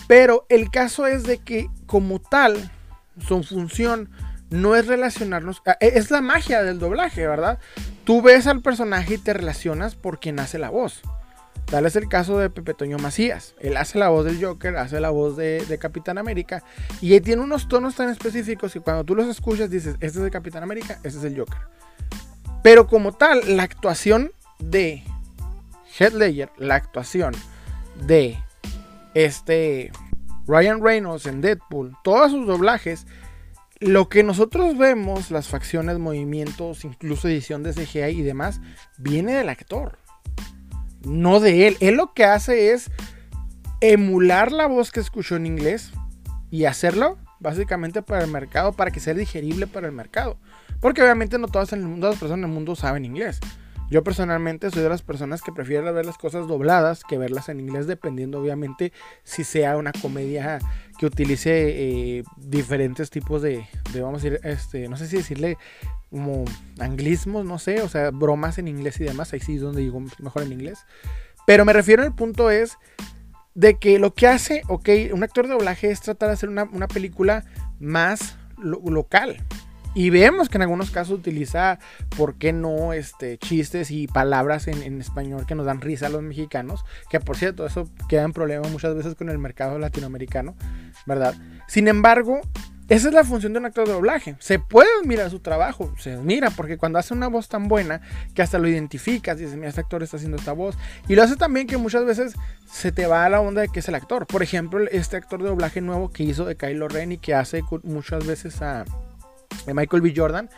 Pero 0.08 0.46
el 0.50 0.70
caso 0.70 1.08
es 1.08 1.24
de 1.24 1.40
que 1.40 1.70
como 1.86 2.20
tal, 2.20 2.70
su 3.26 3.42
función 3.44 4.10
no 4.50 4.76
es 4.76 4.88
relacionarnos, 4.88 5.62
ah, 5.66 5.78
e, 5.80 5.94
es 5.96 6.12
la 6.12 6.22
magia 6.22 6.62
del 6.64 6.80
doblaje, 6.80 7.26
¿verdad? 7.26 7.60
Tú 8.08 8.22
ves 8.22 8.48
al 8.48 8.62
personaje 8.62 9.16
y 9.16 9.18
te 9.18 9.34
relacionas 9.34 9.96
por 9.96 10.22
quien 10.22 10.40
hace 10.40 10.58
la 10.58 10.70
voz. 10.70 11.02
Tal 11.66 11.86
es 11.86 11.98
el 11.98 12.08
caso 12.08 12.40
de 12.40 12.50
Pepe 12.50 12.74
Toño 12.74 12.98
Macías. 13.00 13.54
Él 13.60 13.76
hace 13.76 14.00
la 14.00 14.08
voz 14.08 14.24
del 14.24 14.42
Joker, 14.42 14.78
hace 14.78 15.02
la 15.02 15.10
voz 15.10 15.36
de, 15.36 15.78
Capitán 15.78 16.18
América. 16.18 16.64
Y 17.02 17.16
él 17.16 17.22
tiene 17.22 17.42
unos 17.42 17.68
tonos 17.68 17.96
tan 17.96 18.08
específicos 18.08 18.72
que 18.72 18.80
cuando 18.80 19.04
tú 19.04 19.14
los 19.14 19.28
escuchas 19.28 19.70
dices, 19.70 19.96
este 20.00 20.20
es 20.20 20.24
el 20.24 20.32
Capitán 20.32 20.64
América, 20.64 21.02
este 21.04 21.20
es 21.20 21.26
el 21.26 21.38
Joker. 21.38 21.58
Pero 22.64 22.88
como 22.88 23.12
tal, 23.12 23.58
la 23.58 23.64
actuación 23.64 24.32
de 24.60 25.04
Heath 26.00 26.14
Ledger, 26.14 26.50
la 26.56 26.76
actuación 26.76 27.34
de 28.06 28.40
este 29.16 29.92
Ryan 30.48 30.82
Reynolds 30.82 31.26
en 31.26 31.42
Deadpool, 31.42 31.94
todos 32.06 32.32
sus 32.32 32.48
doblajes, 32.48 33.06
lo 33.80 34.10
que 34.10 34.24
nosotros 34.24 34.78
vemos, 34.78 35.32
las 35.32 35.48
facciones, 35.48 36.00
movimientos, 36.00 36.86
incluso 36.86 37.28
edición 37.28 37.64
de 37.64 37.74
CGI 37.74 38.20
y 38.20 38.22
demás, 38.22 38.62
viene 38.98 39.34
del 39.34 39.50
actor 39.50 40.00
no 41.08 41.40
de 41.40 41.68
él. 41.68 41.78
Él 41.80 41.96
lo 41.96 42.14
que 42.14 42.26
hace 42.26 42.72
es 42.72 42.92
emular 43.82 44.52
la 44.52 44.68
voz 44.68 44.92
que 44.92 45.00
escuchó 45.00 45.36
en 45.36 45.46
inglés 45.46 45.92
y 46.52 46.66
hacerlo 46.66 47.18
básicamente 47.40 48.02
para 48.02 48.24
el 48.24 48.32
mercado, 48.32 48.74
para 48.74 48.92
que 48.92 49.00
sea 49.00 49.14
digerible 49.14 49.68
para 49.68 49.88
el 49.88 49.94
mercado. 49.94 50.38
Porque 50.80 51.02
obviamente 51.02 51.38
no 51.40 51.48
todas, 51.48 51.72
las 51.72 52.16
personas 52.18 52.40
en 52.40 52.44
el 52.44 52.52
mundo 52.52 52.76
saben 52.76 53.06
inglés. 53.06 53.40
Yo 53.90 54.04
personalmente 54.04 54.70
soy 54.70 54.84
de 54.84 54.90
las 54.90 55.02
personas 55.02 55.42
que 55.42 55.52
prefieren 55.52 55.94
ver 55.94 56.06
las 56.06 56.18
cosas 56.18 56.48
dobladas 56.48 57.04
que 57.04 57.18
verlas 57.18 57.48
en 57.50 57.60
inglés, 57.60 57.88
dependiendo 57.88 58.40
obviamente 58.40 58.92
si 59.24 59.44
sea 59.44 59.78
una 59.78 59.94
comedia 59.94 60.60
que 60.98 61.06
utilice 61.06 61.52
eh, 62.20 62.24
diferentes 62.36 63.10
tipos 63.10 63.42
de, 63.42 63.66
vamos 63.94 64.22
a 64.22 64.30
decir, 64.30 64.40
este, 64.44 64.90
no 64.90 64.98
sé 64.98 65.08
si 65.08 65.18
decirle 65.18 65.58
como 66.10 66.46
anglismos, 66.80 67.46
no 67.46 67.60
sé, 67.60 67.82
o 67.82 67.90
sea, 67.90 68.12
bromas 68.12 68.58
en 68.58 68.68
inglés 68.68 69.00
y 69.00 69.04
demás, 69.04 69.34
ahí 69.34 69.40
sí 69.40 69.56
es 69.56 69.62
donde 69.62 69.82
digo 69.82 70.04
mejor 70.20 70.44
en 70.44 70.54
inglés. 70.54 70.86
Pero 71.46 71.64
me 71.64 71.74
refiero 71.74 72.04
al 72.04 72.14
punto 72.14 72.52
es 72.52 72.78
de 73.56 73.80
que 73.80 74.00
lo 74.00 74.14
que 74.14 74.28
hace, 74.28 74.62
ok, 74.68 74.90
un 75.14 75.24
actor 75.24 75.48
de 75.48 75.54
doblaje 75.54 75.90
es 75.90 76.02
tratar 76.02 76.30
de 76.30 76.34
hacer 76.34 76.50
una, 76.50 76.88
película 76.88 77.46
más 77.80 78.38
local. 78.58 79.38
Y 79.98 80.12
vemos 80.12 80.48
que 80.48 80.60
en 80.60 80.62
algunos 80.62 80.92
casos 80.92 81.18
utiliza, 81.18 81.80
¿por 82.16 82.36
qué 82.36 82.54
no? 82.54 82.94
Este, 82.94 83.40
chistes 83.40 83.90
y 83.90 84.06
palabras 84.06 84.68
en, 84.68 85.02
español 85.02 85.48
que 85.48 85.56
nos 85.56 85.66
dan 85.66 85.82
risa 85.82 86.06
a 86.06 86.10
los 86.10 86.22
mexicanos. 86.22 86.86
Que 87.10 87.20
por 87.20 87.36
cierto, 87.36 87.66
eso 87.66 87.90
queda 88.08 88.22
en 88.22 88.32
problema 88.32 88.70
muchas 88.70 88.94
veces 88.94 89.16
con 89.16 89.28
el 89.30 89.40
mercado 89.40 89.80
latinoamericano, 89.80 90.56
¿verdad? 91.08 91.34
Sin 91.68 91.88
embargo, 91.88 92.42
esa 92.90 93.08
es 93.08 93.14
la 93.16 93.24
función 93.24 93.54
de 93.54 93.60
un 93.60 93.66
actor 93.66 93.88
de 93.88 93.94
doblaje. 93.94 94.36
Se 94.38 94.60
puede 94.60 94.88
admirar 95.02 95.32
su 95.32 95.40
trabajo, 95.40 95.92
se 95.98 96.14
admira, 96.14 96.52
porque 96.52 96.78
cuando 96.78 97.00
hace 97.00 97.16
una 97.16 97.28
voz 97.28 97.50
tan 97.50 97.68
buena 97.68 98.02
que 98.36 98.44
hasta 98.44 98.60
lo 98.60 98.68
identificas, 98.68 99.40
dices, 99.40 99.56
mira, 99.56 99.70
este 99.70 99.82
actor 99.82 100.04
está 100.04 100.18
haciendo 100.18 100.38
esta 100.38 100.52
voz. 100.52 100.78
Y 101.08 101.16
lo 101.16 101.24
hace 101.24 101.38
también 101.38 101.66
que 101.66 101.78
muchas 101.78 102.06
veces 102.06 102.36
se 102.72 102.92
te 102.92 103.08
va 103.08 103.26
a 103.26 103.30
la 103.30 103.42
onda 103.42 103.62
de 103.62 103.70
que 103.70 103.80
es 103.80 103.88
el 103.88 103.96
actor. 103.96 104.28
Por 104.28 104.44
ejemplo, 104.44 104.80
este 104.92 105.18
actor 105.18 105.42
de 105.42 105.50
doblaje 105.50 105.82
nuevo 105.82 106.12
que 106.12 106.22
hizo 106.22 106.46
de 106.46 106.56
Kylo 106.56 106.88
Ren 106.88 107.14
y 107.14 107.18
que 107.18 107.34
hace 107.34 107.64
muchas 107.82 108.28
veces 108.28 108.62
a, 108.62 108.86
Michael 109.66 110.02
B. 110.02 110.14
Jordan, 110.16 110.50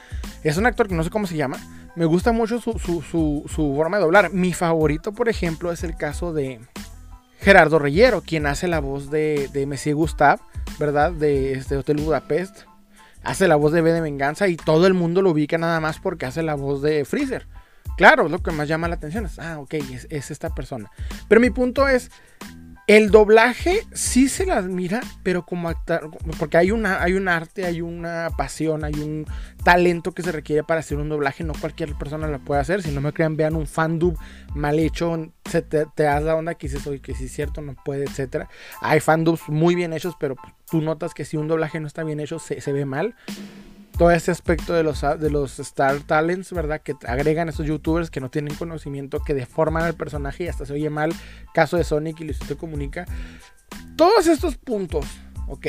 es 0.44 0.58
un 0.58 0.66
actor 0.66 0.88
que 0.88 0.96
no 0.96 1.04
sé 1.04 1.10
cómo 1.10 1.28
se 1.28 1.36
llama. 1.36 1.58
Me 1.96 2.06
gusta 2.06 2.32
mucho 2.32 2.62
su, 2.62 2.78
su 2.80 3.74
forma 3.76 3.98
de 3.98 4.04
doblar. 4.04 4.32
Mi 4.32 4.54
favorito, 4.54 5.12
por 5.12 5.30
ejemplo, 5.30 5.72
es 5.72 5.84
el 5.84 5.96
caso 5.96 6.34
de 6.34 6.60
Gerardo 7.42 7.80
Reyero, 7.80 8.22
quien 8.22 8.46
hace 8.46 8.68
la 8.68 8.80
voz 8.80 9.10
de, 9.10 9.50
de 9.54 9.94
Gustave 9.94 10.42
¿verdad? 10.78 11.12
De 11.12 11.54
este 11.54 11.78
Hotel 11.78 11.98
Budapest. 11.98 12.64
Hace 13.24 13.48
la 13.48 13.56
voz 13.56 13.72
de 13.72 13.82
B 13.82 13.92
de 13.92 14.02
Venganza 14.02 14.48
y 14.48 14.56
todo 14.56 14.88
el 14.88 14.94
mundo 14.94 15.22
lo 15.22 15.32
ubica 15.32 15.58
nada 15.58 15.80
más 15.80 16.00
porque 16.00 16.26
hace 16.26 16.42
la 16.42 16.56
voz 16.56 16.82
de 16.82 17.06
Freezer. 17.06 17.48
claro, 17.98 18.30
lo 18.30 18.42
que 18.42 18.52
más 18.52 18.68
llama 18.68 18.88
la 18.88 18.96
atención 18.96 19.26
es, 19.26 19.40
ah, 19.40 19.60
ok, 19.60 19.74
es 20.10 20.32
esta 20.32 20.50
persona. 20.54 20.90
Pero 21.28 21.42
mi 21.42 21.50
punto 21.50 21.88
es, 21.88 22.12
el 22.90 23.12
doblaje 23.12 23.86
sí 23.94 24.28
se 24.30 24.48
las 24.48 24.66
mira, 24.66 25.02
pero 25.22 25.46
como 25.46 25.70
actor, 25.70 26.10
porque 26.40 26.58
hay, 26.58 26.72
una, 26.72 27.04
hay 27.04 27.14
un 27.14 27.28
arte, 27.28 27.66
hay 27.66 27.82
una 27.82 28.32
pasión, 28.36 28.84
hay 28.84 28.96
un 28.96 29.28
talento 29.64 30.12
que 30.14 30.24
se 30.24 30.32
requiere 30.32 30.64
para 30.64 30.80
hacer 30.80 30.98
un 30.98 31.08
doblaje. 31.08 31.44
No 31.44 31.54
cualquier 31.54 31.94
persona 31.94 32.28
lo 32.28 32.40
puede 32.40 32.62
hacer. 32.62 32.82
Si 32.82 32.90
no 32.90 33.00
me 33.00 33.14
crean, 33.14 33.38
vean 33.38 33.56
un 33.56 33.68
fandub 33.68 34.18
mal 34.56 34.80
hecho, 34.80 35.32
te, 35.44 35.62
te 35.62 36.04
das 36.04 36.24
la 36.24 36.36
onda 36.36 36.56
que 36.56 36.68
que 36.68 37.14
si 37.14 37.26
es 37.26 37.32
cierto, 37.32 37.62
no 37.62 37.76
puede, 37.86 38.06
etc. 38.06 38.48
Hay 38.82 39.02
fandubs 39.02 39.48
muy 39.50 39.76
bien 39.76 39.94
hechos, 39.94 40.16
pero 40.20 40.36
tú 40.68 40.82
notas 40.82 41.14
que 41.14 41.26
si 41.26 41.38
un 41.38 41.48
doblaje 41.48 41.80
no 41.80 41.86
está 41.86 42.04
bien 42.04 42.20
hecho, 42.20 42.40
se, 42.40 42.60
se 42.60 42.74
ve 42.74 42.86
mal 42.86 43.14
todo 44.00 44.12
ese 44.12 44.32
aspecto 44.32 44.74
de 44.74 44.82
los, 44.82 45.02
de 45.02 45.30
los 45.30 45.60
Star 45.60 46.00
Talents, 46.00 46.54
¿verdad? 46.54 46.80
Que 46.82 46.96
agregan 47.06 47.50
esos 47.50 47.68
youtubers 47.68 48.10
que 48.10 48.22
no 48.22 48.32
tienen 48.32 48.56
conocimiento, 48.56 49.20
que 49.20 49.34
deforman 49.34 49.84
al 49.84 49.94
personaje 49.94 50.46
y 50.46 50.48
hasta 50.48 50.66
se 50.66 50.72
oye 50.72 50.90
mal. 50.90 51.14
Caso 51.54 51.76
de 51.76 51.84
Sonic 51.84 52.22
y 52.22 52.24
Luisito 52.24 52.58
Comunica. 52.58 53.06
Todos 53.98 54.28
estos 54.28 54.56
puntos, 54.56 55.06
¿ok? 55.48 55.68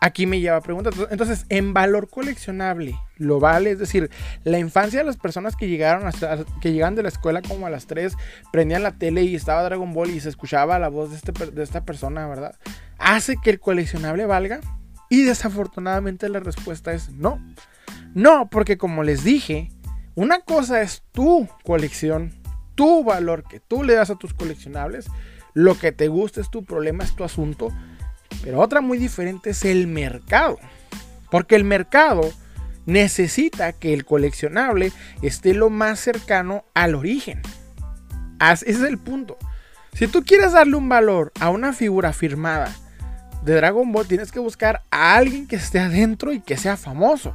Aquí 0.00 0.24
me 0.24 0.40
lleva 0.40 0.56
a 0.56 0.62
preguntas. 0.62 0.94
Entonces, 1.10 1.44
en 1.50 1.74
valor 1.74 2.08
coleccionable, 2.08 2.98
lo 3.18 3.40
vale. 3.40 3.72
Es 3.72 3.78
decir, 3.78 4.08
la 4.44 4.58
infancia 4.58 5.00
de 5.00 5.04
las 5.04 5.18
personas 5.18 5.54
que 5.54 5.68
llegaron 5.68 6.06
hasta, 6.06 6.46
que 6.62 6.72
llegan 6.72 6.94
de 6.94 7.02
la 7.02 7.10
escuela 7.10 7.42
como 7.42 7.66
a 7.66 7.70
las 7.70 7.86
3, 7.86 8.14
prendían 8.52 8.82
la 8.82 8.92
tele 8.92 9.24
y 9.24 9.34
estaba 9.34 9.62
Dragon 9.64 9.92
Ball 9.92 10.08
y 10.08 10.20
se 10.20 10.30
escuchaba 10.30 10.78
la 10.78 10.88
voz 10.88 11.10
de, 11.10 11.16
este, 11.16 11.32
de 11.50 11.62
esta 11.62 11.84
persona, 11.84 12.26
¿verdad? 12.26 12.54
Hace 12.96 13.36
que 13.36 13.50
el 13.50 13.60
coleccionable 13.60 14.24
valga. 14.24 14.60
Y 15.08 15.22
desafortunadamente 15.22 16.28
la 16.28 16.40
respuesta 16.40 16.92
es 16.92 17.10
no. 17.10 17.40
No, 18.14 18.48
porque 18.50 18.78
como 18.78 19.02
les 19.02 19.24
dije, 19.24 19.70
una 20.14 20.40
cosa 20.40 20.82
es 20.82 21.02
tu 21.12 21.48
colección, 21.64 22.32
tu 22.74 23.04
valor 23.04 23.44
que 23.48 23.60
tú 23.60 23.82
le 23.82 23.94
das 23.94 24.10
a 24.10 24.16
tus 24.16 24.34
coleccionables. 24.34 25.06
Lo 25.54 25.78
que 25.78 25.92
te 25.92 26.08
gusta 26.08 26.40
es 26.40 26.50
tu 26.50 26.64
problema, 26.64 27.04
es 27.04 27.16
tu 27.16 27.24
asunto. 27.24 27.68
Pero 28.42 28.60
otra 28.60 28.80
muy 28.80 28.98
diferente 28.98 29.50
es 29.50 29.64
el 29.64 29.86
mercado. 29.86 30.58
Porque 31.30 31.56
el 31.56 31.64
mercado 31.64 32.30
necesita 32.86 33.72
que 33.72 33.92
el 33.92 34.04
coleccionable 34.04 34.92
esté 35.22 35.54
lo 35.54 35.70
más 35.70 36.00
cercano 36.00 36.64
al 36.74 36.94
origen. 36.94 37.42
Ese 38.40 38.70
es 38.70 38.80
el 38.80 38.98
punto. 38.98 39.36
Si 39.92 40.06
tú 40.06 40.22
quieres 40.24 40.52
darle 40.52 40.76
un 40.76 40.88
valor 40.88 41.32
a 41.40 41.50
una 41.50 41.72
figura 41.72 42.12
firmada, 42.12 42.74
de 43.42 43.54
Dragon 43.54 43.90
Ball 43.92 44.06
tienes 44.06 44.32
que 44.32 44.40
buscar 44.40 44.82
a 44.90 45.16
alguien 45.16 45.46
que 45.46 45.56
esté 45.56 45.78
adentro 45.78 46.32
y 46.32 46.40
que 46.40 46.56
sea 46.56 46.76
famoso. 46.76 47.34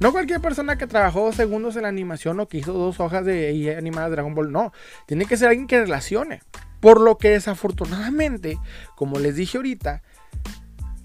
No 0.00 0.10
cualquier 0.10 0.40
persona 0.40 0.76
que 0.76 0.86
trabajó 0.86 1.26
dos 1.26 1.36
segundos 1.36 1.76
en 1.76 1.82
la 1.82 1.88
animación 1.88 2.40
o 2.40 2.48
que 2.48 2.58
hizo 2.58 2.72
dos 2.72 2.98
hojas 2.98 3.24
de 3.24 3.76
animada 3.78 4.08
de 4.08 4.16
Dragon 4.16 4.34
Ball, 4.34 4.50
no. 4.50 4.72
Tiene 5.06 5.26
que 5.26 5.36
ser 5.36 5.48
alguien 5.48 5.66
que 5.66 5.80
relacione. 5.80 6.42
Por 6.80 7.00
lo 7.00 7.18
que 7.18 7.30
desafortunadamente, 7.30 8.58
como 8.96 9.20
les 9.20 9.36
dije 9.36 9.58
ahorita, 9.58 10.02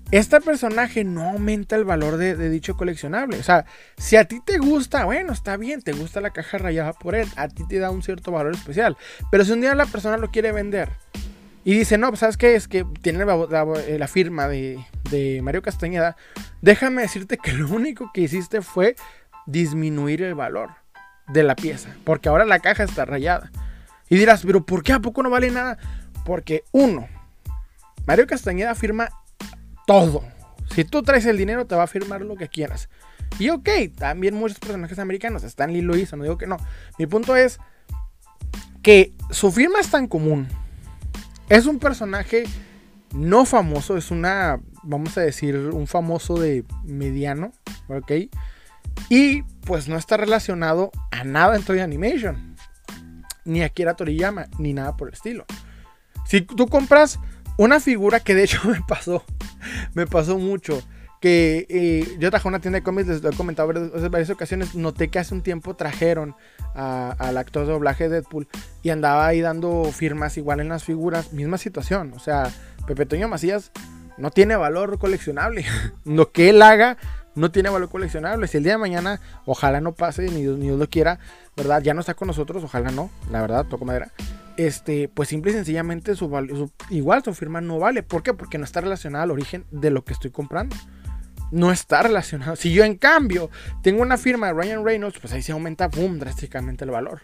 este 0.09 0.41
personaje 0.41 1.03
no 1.03 1.29
aumenta 1.29 1.75
el 1.75 1.83
valor 1.83 2.17
de, 2.17 2.35
de, 2.35 2.49
dicho 2.49 2.75
coleccionable. 2.75 3.37
O 3.37 3.43
sea, 3.43 3.65
si 3.97 4.15
a 4.15 4.25
ti 4.25 4.41
te 4.43 4.57
gusta, 4.57 5.05
bueno, 5.05 5.33
está 5.33 5.57
bien, 5.57 5.81
te 5.81 5.91
gusta 5.91 6.21
la 6.21 6.31
caja 6.31 6.57
rayada 6.57 6.93
por 6.93 7.13
él, 7.13 7.27
a 7.35 7.49
ti 7.49 7.67
te 7.67 7.77
da 7.77 7.91
un 7.91 8.01
cierto 8.01 8.31
valor 8.31 8.55
especial. 8.55 8.97
Pero 9.29 9.45
si 9.45 9.51
un 9.51 9.61
día 9.61 9.75
la 9.75 9.85
persona 9.85 10.17
lo 10.17 10.31
quiere 10.31 10.51
vender 10.51 10.89
y 11.67 11.77
dice, 11.77 11.97
no, 11.97 12.07
pues 12.07 12.21
sabes 12.21 12.37
qué, 12.37 12.55
es 12.55 12.69
que 12.69 12.85
tiene 13.01 13.25
eh, 13.25 13.97
la, 13.99 14.07
firma 14.07 14.47
de, 14.47 14.79
de, 15.11 15.41
Mario 15.41 15.61
Castañeda. 15.61 16.15
Déjame 16.61 17.01
decirte 17.01 17.37
que 17.37 17.51
lo 17.51 17.67
único 17.67 18.09
que 18.13 18.21
hiciste 18.21 18.61
fue 18.61 18.95
disminuir 19.47 20.21
el 20.21 20.33
valor 20.33 20.69
de 21.27 21.43
la 21.43 21.57
pieza. 21.57 21.93
Porque 22.05 22.29
ahora 22.29 22.45
la 22.45 22.59
caja 22.59 22.85
está 22.85 23.03
rayada. 23.03 23.51
Y 24.07 24.15
dirás, 24.15 24.43
pero 24.45 24.65
¿por 24.65 24.81
qué 24.81 24.93
a 24.93 25.01
poco 25.01 25.21
no 25.23 25.29
vale 25.29 25.51
nada? 25.51 25.77
Porque 26.23 26.63
uno, 26.71 27.09
Mario 28.05 28.27
Castañeda 28.27 28.73
firma 28.73 29.09
todo. 29.85 30.23
Si 30.73 30.85
tú 30.85 31.03
traes 31.03 31.25
el 31.25 31.37
dinero, 31.37 31.67
te 31.67 31.75
va 31.75 31.83
a 31.83 31.87
firmar 31.87 32.21
lo 32.21 32.37
que 32.37 32.47
quieras. 32.47 32.87
Y 33.39 33.49
ok, 33.49 33.67
también 33.97 34.35
muchos 34.35 34.59
personajes 34.59 34.99
americanos, 34.99 35.43
Stanley 35.43 35.81
lo 35.81 35.97
hizo, 35.97 36.15
no 36.15 36.23
digo 36.23 36.37
que 36.37 36.47
no. 36.47 36.55
Mi 36.97 37.07
punto 37.07 37.35
es 37.35 37.59
que 38.81 39.11
su 39.31 39.51
firma 39.51 39.81
es 39.81 39.91
tan 39.91 40.07
común 40.07 40.47
es 41.49 41.65
un 41.65 41.79
personaje 41.79 42.43
no 43.13 43.45
famoso, 43.45 43.97
es 43.97 44.11
una, 44.11 44.59
vamos 44.83 45.17
a 45.17 45.21
decir, 45.21 45.55
un 45.55 45.87
famoso 45.87 46.39
de 46.39 46.65
mediano, 46.83 47.51
¿ok? 47.87 48.11
Y 49.09 49.43
pues 49.65 49.87
no 49.87 49.97
está 49.97 50.17
relacionado 50.17 50.91
a 51.11 51.23
nada 51.23 51.55
en 51.55 51.63
Toy 51.63 51.79
Animation, 51.79 52.55
ni 53.45 53.63
a 53.63 53.69
Kira 53.69 53.95
Toriyama, 53.95 54.47
ni 54.57 54.73
nada 54.73 54.97
por 54.97 55.07
el 55.07 55.13
estilo. 55.13 55.45
Si 56.25 56.41
tú 56.41 56.67
compras 56.67 57.19
una 57.57 57.79
figura 57.79 58.19
que 58.19 58.35
de 58.35 58.43
hecho 58.43 58.59
me 58.69 58.81
pasó, 58.87 59.23
me 59.93 60.07
pasó 60.07 60.37
mucho 60.37 60.81
que 61.19 61.65
eh, 61.69 62.17
yo 62.19 62.29
traje 62.29 62.47
una 62.47 62.59
tienda 62.59 62.79
de 62.79 62.83
cómics, 62.83 63.07
les 63.07 63.23
he 63.23 63.35
comentado 63.35 63.71
en 63.71 64.11
varias 64.11 64.29
ocasiones, 64.29 64.75
noté 64.75 65.09
que 65.09 65.19
hace 65.19 65.33
un 65.33 65.41
tiempo 65.41 65.75
trajeron 65.75 66.35
al 66.75 67.37
actor 67.37 67.65
de 67.65 67.71
doblaje 67.71 68.03
de 68.03 68.21
Deadpool 68.21 68.47
y 68.83 68.91
andaba 68.91 69.25
ahí 69.25 69.41
dando 69.41 69.85
firmas 69.85 70.37
igual 70.37 70.59
en 70.59 70.69
las 70.69 70.83
figuras, 70.83 71.33
misma 71.33 71.57
situación, 71.57 72.13
o 72.15 72.19
sea, 72.19 72.51
Pepe 72.85 73.07
Toño 73.07 73.27
Macías 73.27 73.71
no 74.17 74.29
tiene 74.29 74.55
valor 74.55 74.99
coleccionable, 74.99 75.65
lo 76.05 76.31
que 76.31 76.49
él 76.49 76.61
haga 76.61 76.97
no 77.33 77.51
tiene 77.51 77.69
valor 77.69 77.89
coleccionable, 77.89 78.47
si 78.47 78.57
el 78.57 78.63
día 78.63 78.73
de 78.73 78.79
mañana 78.79 79.19
ojalá 79.45 79.81
no 79.81 79.93
pase, 79.93 80.23
ni 80.29 80.41
Dios, 80.41 80.57
ni 80.57 80.75
lo 80.75 80.89
quiera, 80.89 81.19
¿verdad? 81.55 81.81
Ya 81.81 81.93
no 81.93 81.99
está 81.99 82.15
con 82.15 82.27
nosotros, 82.27 82.63
ojalá 82.63 82.89
no, 82.91 83.11
la 83.31 83.41
verdad, 83.41 83.65
toco 83.65 83.85
madera. 83.85 84.11
Este, 84.57 85.07
pues 85.07 85.29
simple 85.29 85.51
y 85.51 85.53
sencillamente 85.53 86.15
su, 86.15 86.29
su, 86.29 86.71
igual 86.89 87.23
su 87.23 87.35
firma 87.35 87.61
no 87.61 87.77
vale. 87.77 88.01
¿Por 88.01 88.23
qué? 88.23 88.33
Porque 88.33 88.57
no 88.57 88.63
está 88.63 88.81
relacionada 88.81 89.23
al 89.23 89.29
origen 89.29 89.65
de 89.69 89.91
lo 89.91 90.03
que 90.03 90.13
estoy 90.13 90.31
comprando 90.31 90.75
no 91.51 91.71
está 91.71 92.03
relacionado. 92.03 92.55
Si 92.55 92.71
yo 92.71 92.83
en 92.83 92.95
cambio 92.95 93.49
tengo 93.81 94.01
una 94.01 94.17
firma 94.17 94.47
de 94.47 94.53
Ryan 94.53 94.85
Reynolds, 94.85 95.19
pues 95.19 95.33
ahí 95.33 95.41
se 95.41 95.51
aumenta, 95.51 95.87
boom, 95.87 96.19
drásticamente 96.19 96.85
el 96.85 96.91
valor. 96.91 97.19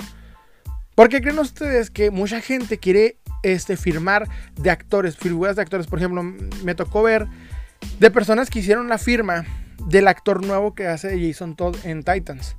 ¿Por 0.95 1.09
qué 1.09 1.21
creen 1.21 1.39
ustedes 1.39 1.89
que 1.89 2.12
mucha 2.12 2.39
gente 2.39 2.77
quiere 2.77 3.17
este, 3.41 3.77
firmar 3.77 4.27
de 4.55 4.69
actores, 4.69 5.17
figuras 5.17 5.55
de 5.55 5.63
actores? 5.63 5.88
Por 5.88 5.99
ejemplo, 5.99 6.23
me 6.23 6.75
tocó 6.75 7.01
ver 7.01 7.27
de 7.99 8.12
personas 8.12 8.49
que 8.49 8.59
hicieron 8.59 8.88
la 8.89 8.97
firma 8.97 9.45
del 9.88 10.07
actor 10.07 10.45
nuevo 10.45 10.75
que 10.75 10.88
hace 10.88 11.19
Jason 11.19 11.55
Todd 11.55 11.75
en 11.83 12.03
Titans. 12.03 12.55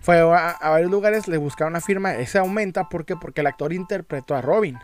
Fue 0.00 0.20
a, 0.20 0.50
a 0.50 0.70
varios 0.70 0.90
lugares, 0.90 1.26
le 1.28 1.38
buscaron 1.38 1.72
una 1.72 1.80
firma, 1.80 2.14
ese 2.14 2.38
aumenta, 2.38 2.88
¿por 2.88 3.04
qué? 3.04 3.16
Porque 3.16 3.40
el 3.40 3.46
actor 3.46 3.72
interpretó 3.72 4.34
a 4.34 4.42
Robin 4.42 4.78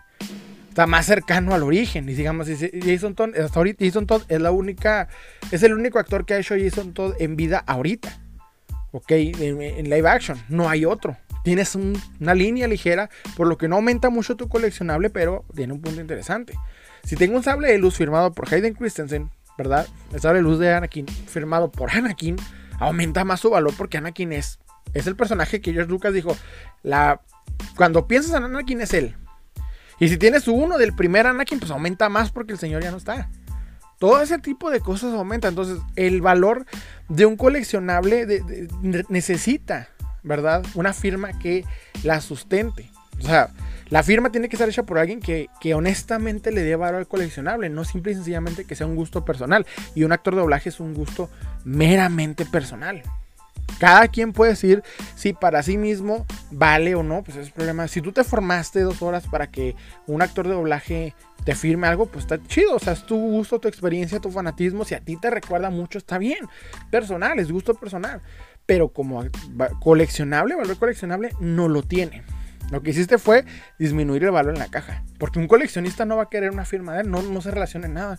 está 0.78 0.86
más 0.86 1.06
cercano 1.06 1.54
al 1.54 1.64
origen. 1.64 2.08
Y 2.08 2.14
digamos, 2.14 2.46
Jason 2.46 3.16
Todd, 3.16 3.36
hasta 3.36 3.58
ahorita, 3.58 3.84
Jason 3.84 4.06
Todd 4.06 4.22
es 4.28 4.40
la 4.40 4.52
única, 4.52 5.08
es 5.50 5.64
el 5.64 5.72
único 5.72 5.98
actor 5.98 6.24
que 6.24 6.34
ha 6.34 6.38
hecho 6.38 6.54
Jason 6.56 6.94
Todd 6.94 7.14
en 7.18 7.34
vida 7.34 7.64
ahorita. 7.66 8.16
Ok, 8.92 9.10
en, 9.10 9.90
live 9.90 10.08
action, 10.08 10.38
no 10.48 10.68
hay 10.68 10.84
otro. 10.84 11.16
Tienes 11.42 11.74
una 11.74 12.32
línea 12.32 12.68
ligera, 12.68 13.10
por 13.36 13.48
lo 13.48 13.58
que 13.58 13.66
no 13.66 13.74
aumenta 13.74 14.08
mucho 14.08 14.36
tu 14.36 14.48
coleccionable, 14.48 15.10
pero 15.10 15.44
tiene 15.52 15.72
un 15.72 15.80
punto 15.80 16.00
interesante. 16.00 16.54
Si 17.02 17.16
tengo 17.16 17.36
un 17.36 17.42
sable 17.42 17.72
de 17.72 17.78
luz 17.78 17.96
firmado 17.96 18.32
por 18.32 18.52
Hayden 18.52 18.74
Christensen, 18.74 19.30
¿verdad? 19.56 19.88
El 20.12 20.20
sable 20.20 20.38
de 20.38 20.44
luz 20.44 20.60
de 20.60 20.72
Anakin 20.72 21.08
firmado 21.08 21.72
por 21.72 21.90
Anakin, 21.90 22.36
aumenta 22.78 23.24
más 23.24 23.40
su 23.40 23.50
valor 23.50 23.74
porque 23.76 23.98
Anakin 23.98 24.32
es, 24.32 24.60
es 24.94 25.08
el 25.08 25.16
personaje 25.16 25.60
que 25.60 25.72
George 25.72 25.90
Lucas 25.90 26.12
dijo. 26.12 26.36
La, 26.84 27.20
cuando 27.76 28.06
piensas 28.06 28.36
en 28.36 28.44
Anakin 28.44 28.80
es 28.80 28.94
él, 28.94 29.16
y 30.00 30.08
si 30.08 30.16
tienes 30.16 30.46
uno 30.48 30.78
del 30.78 30.94
primer 30.94 31.26
Anakin, 31.26 31.58
pues 31.58 31.70
aumenta 31.70 32.08
más 32.08 32.30
porque 32.30 32.52
el 32.52 32.58
señor 32.58 32.82
ya 32.82 32.90
no 32.90 32.98
está. 32.98 33.28
Todo 33.98 34.22
ese 34.22 34.38
tipo 34.38 34.70
de 34.70 34.80
cosas 34.80 35.12
aumenta. 35.14 35.48
Entonces, 35.48 35.78
el 35.96 36.20
valor 36.20 36.66
de 37.08 37.26
un 37.26 37.36
coleccionable 37.36 38.42
necesita, 39.08 39.88
¿verdad? 40.22 40.64
Una 40.74 40.92
firma 40.92 41.36
que 41.38 41.64
la 42.04 42.20
sustente. 42.20 42.90
O 43.18 43.26
sea, 43.26 43.50
la 43.90 44.04
firma 44.04 44.30
tiene 44.30 44.48
que 44.48 44.54
estar 44.54 44.68
hecha 44.68 44.84
por 44.84 44.98
alguien 44.98 45.18
que, 45.18 45.48
que, 45.60 45.74
honestamente 45.74 46.52
le 46.52 46.62
dé 46.62 46.76
valor 46.76 47.00
al 47.00 47.08
coleccionable, 47.08 47.68
no 47.68 47.84
simple 47.84 48.12
y 48.12 48.14
sencillamente 48.14 48.64
que 48.64 48.76
sea 48.76 48.86
un 48.86 48.94
gusto 48.94 49.24
personal. 49.24 49.66
Y 49.96 50.04
un 50.04 50.12
actor 50.12 50.34
de 50.34 50.42
doblaje 50.42 50.68
es 50.68 50.78
un 50.78 50.94
gusto 50.94 51.28
meramente 51.64 52.46
personal. 52.46 53.02
Cada 53.78 54.08
quien 54.08 54.32
puede 54.32 54.52
decir 54.52 54.82
si 55.14 55.32
para 55.32 55.62
sí 55.62 55.78
mismo 55.78 56.26
vale 56.50 56.94
o 56.94 57.02
no, 57.02 57.22
pues 57.22 57.36
es 57.36 57.50
problema. 57.50 57.86
Si 57.88 58.00
tú 58.02 58.12
te 58.12 58.24
formaste 58.24 58.80
dos 58.80 59.02
horas 59.02 59.26
para 59.26 59.48
que 59.50 59.76
un 60.06 60.22
actor 60.22 60.48
de 60.48 60.54
doblaje 60.54 61.14
te 61.44 61.54
firme 61.54 61.86
algo, 61.86 62.06
pues 62.06 62.24
está 62.24 62.42
chido. 62.46 62.74
O 62.74 62.78
sea, 62.78 62.92
es 62.92 63.06
tu 63.06 63.16
gusto, 63.16 63.58
tu 63.58 63.68
experiencia, 63.68 64.20
tu 64.20 64.30
fanatismo. 64.30 64.84
Si 64.84 64.94
a 64.94 65.00
ti 65.00 65.16
te 65.16 65.30
recuerda 65.30 65.70
mucho, 65.70 65.98
está 65.98 66.18
bien. 66.18 66.46
Personal, 66.90 67.38
es 67.38 67.50
gusto 67.50 67.74
personal. 67.74 68.20
Pero 68.66 68.88
como 68.92 69.24
coleccionable, 69.80 70.56
valor 70.56 70.76
coleccionable, 70.76 71.30
no 71.40 71.68
lo 71.68 71.82
tiene. 71.82 72.24
Lo 72.70 72.82
que 72.82 72.90
hiciste 72.90 73.16
fue 73.16 73.44
disminuir 73.78 74.24
el 74.24 74.30
valor 74.30 74.54
en 74.54 74.60
la 74.60 74.68
caja. 74.68 75.04
Porque 75.18 75.38
un 75.38 75.48
coleccionista 75.48 76.04
no 76.04 76.16
va 76.16 76.24
a 76.24 76.28
querer 76.28 76.50
una 76.50 76.64
firma 76.64 76.94
de 76.94 77.02
él, 77.02 77.10
no, 77.10 77.22
no 77.22 77.40
se 77.40 77.50
relaciona 77.50 77.86
en 77.86 77.94
nada. 77.94 78.18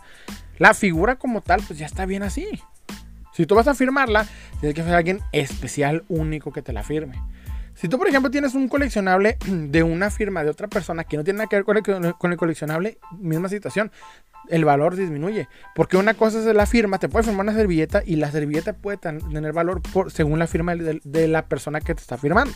La 0.58 0.74
figura 0.74 1.17
como 1.17 1.41
tal, 1.41 1.62
pues 1.67 1.78
ya 1.78 1.86
está 1.86 2.06
bien 2.06 2.24
así. 2.24 2.48
Si 3.39 3.45
tú 3.45 3.56
vas 3.56 3.69
a 3.69 3.73
firmarla, 3.73 4.28
tienes 4.60 4.75
que 4.75 4.84
ser 4.84 4.93
alguien 4.93 5.21
especial, 5.32 6.04
único 6.10 6.52
que 6.52 6.62
te 6.62 6.73
la 6.73 6.84
firme. 6.84 7.23
Si 7.73 7.88
tú, 7.88 7.97
por 7.97 8.10
ejemplo, 8.10 8.30
tienes 8.30 8.54
un 8.54 8.67
coleccionable 8.67 9.38
de 9.47 9.82
una 9.82 10.12
firma 10.12 10.43
de 10.43 10.49
otra 10.49 10.67
persona 10.67 11.06
que 11.06 11.15
no 11.15 11.23
tiene 11.23 11.38
nada 11.38 11.47
que 11.47 11.56
ver 11.56 11.63
con 11.63 12.32
el, 12.32 12.38
coleccionable, 12.38 12.97
misma 13.17 13.47
situación, 13.47 13.93
el 14.49 14.65
valor 14.65 14.97
disminuye. 14.97 15.47
Porque 15.73 15.95
una 15.95 16.15
cosa 16.15 16.39
es 16.39 16.54
la 16.54 16.65
firma, 16.65 16.99
te 16.99 17.08
puede 17.08 17.23
firmar 17.23 17.45
una 17.45 17.56
servilleta 17.56 18.04
y 18.06 18.17
la 18.17 18.30
servilleta 18.30 18.73
puede 18.73 18.97
tener 18.97 19.54
valor 19.54 19.82
por, 19.84 20.12
según 20.12 20.38
la 20.38 20.47
firma 20.47 20.75
de, 20.75 21.28
la 21.30 21.45
persona 21.45 21.80
que 21.80 21.95
te 21.95 22.02
está 22.02 22.17
firmando. 22.17 22.54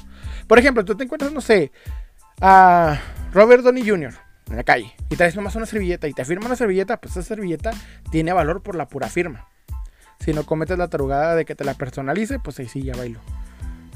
Por 0.47 0.59
ejemplo, 0.59 0.83
tú 0.83 0.97
te 0.97 1.05
encuentras, 1.05 1.31
no 1.31 1.39
sé, 1.39 1.71
a 2.41 2.99
Robert 3.31 3.63
Downey 3.63 3.87
Jr. 3.87 4.15
en 4.49 4.57
la 4.57 4.63
calle 4.65 4.91
y 5.09 5.15
traes 5.15 5.37
nomás 5.37 5.55
una 5.55 5.65
servilleta 5.65 6.09
y 6.09 6.13
te 6.13 6.25
firma 6.25 6.47
una 6.47 6.57
servilleta, 6.57 6.97
pues 6.97 7.13
esa 7.13 7.23
servilleta 7.23 7.71
tiene 8.11 8.33
valor 8.33 8.61
por 8.61 8.75
la 8.75 8.89
pura 8.89 9.07
firma. 9.07 9.47
Si 10.23 10.33
no 10.33 10.45
cometes 10.45 10.77
la 10.77 10.87
tarugada 10.87 11.35
de 11.35 11.45
que 11.45 11.55
te 11.55 11.65
la 11.65 11.73
personalice, 11.73 12.39
pues 12.39 12.59
ahí 12.59 12.67
sí 12.67 12.81
ya 12.81 12.95
bailo. 12.95 13.19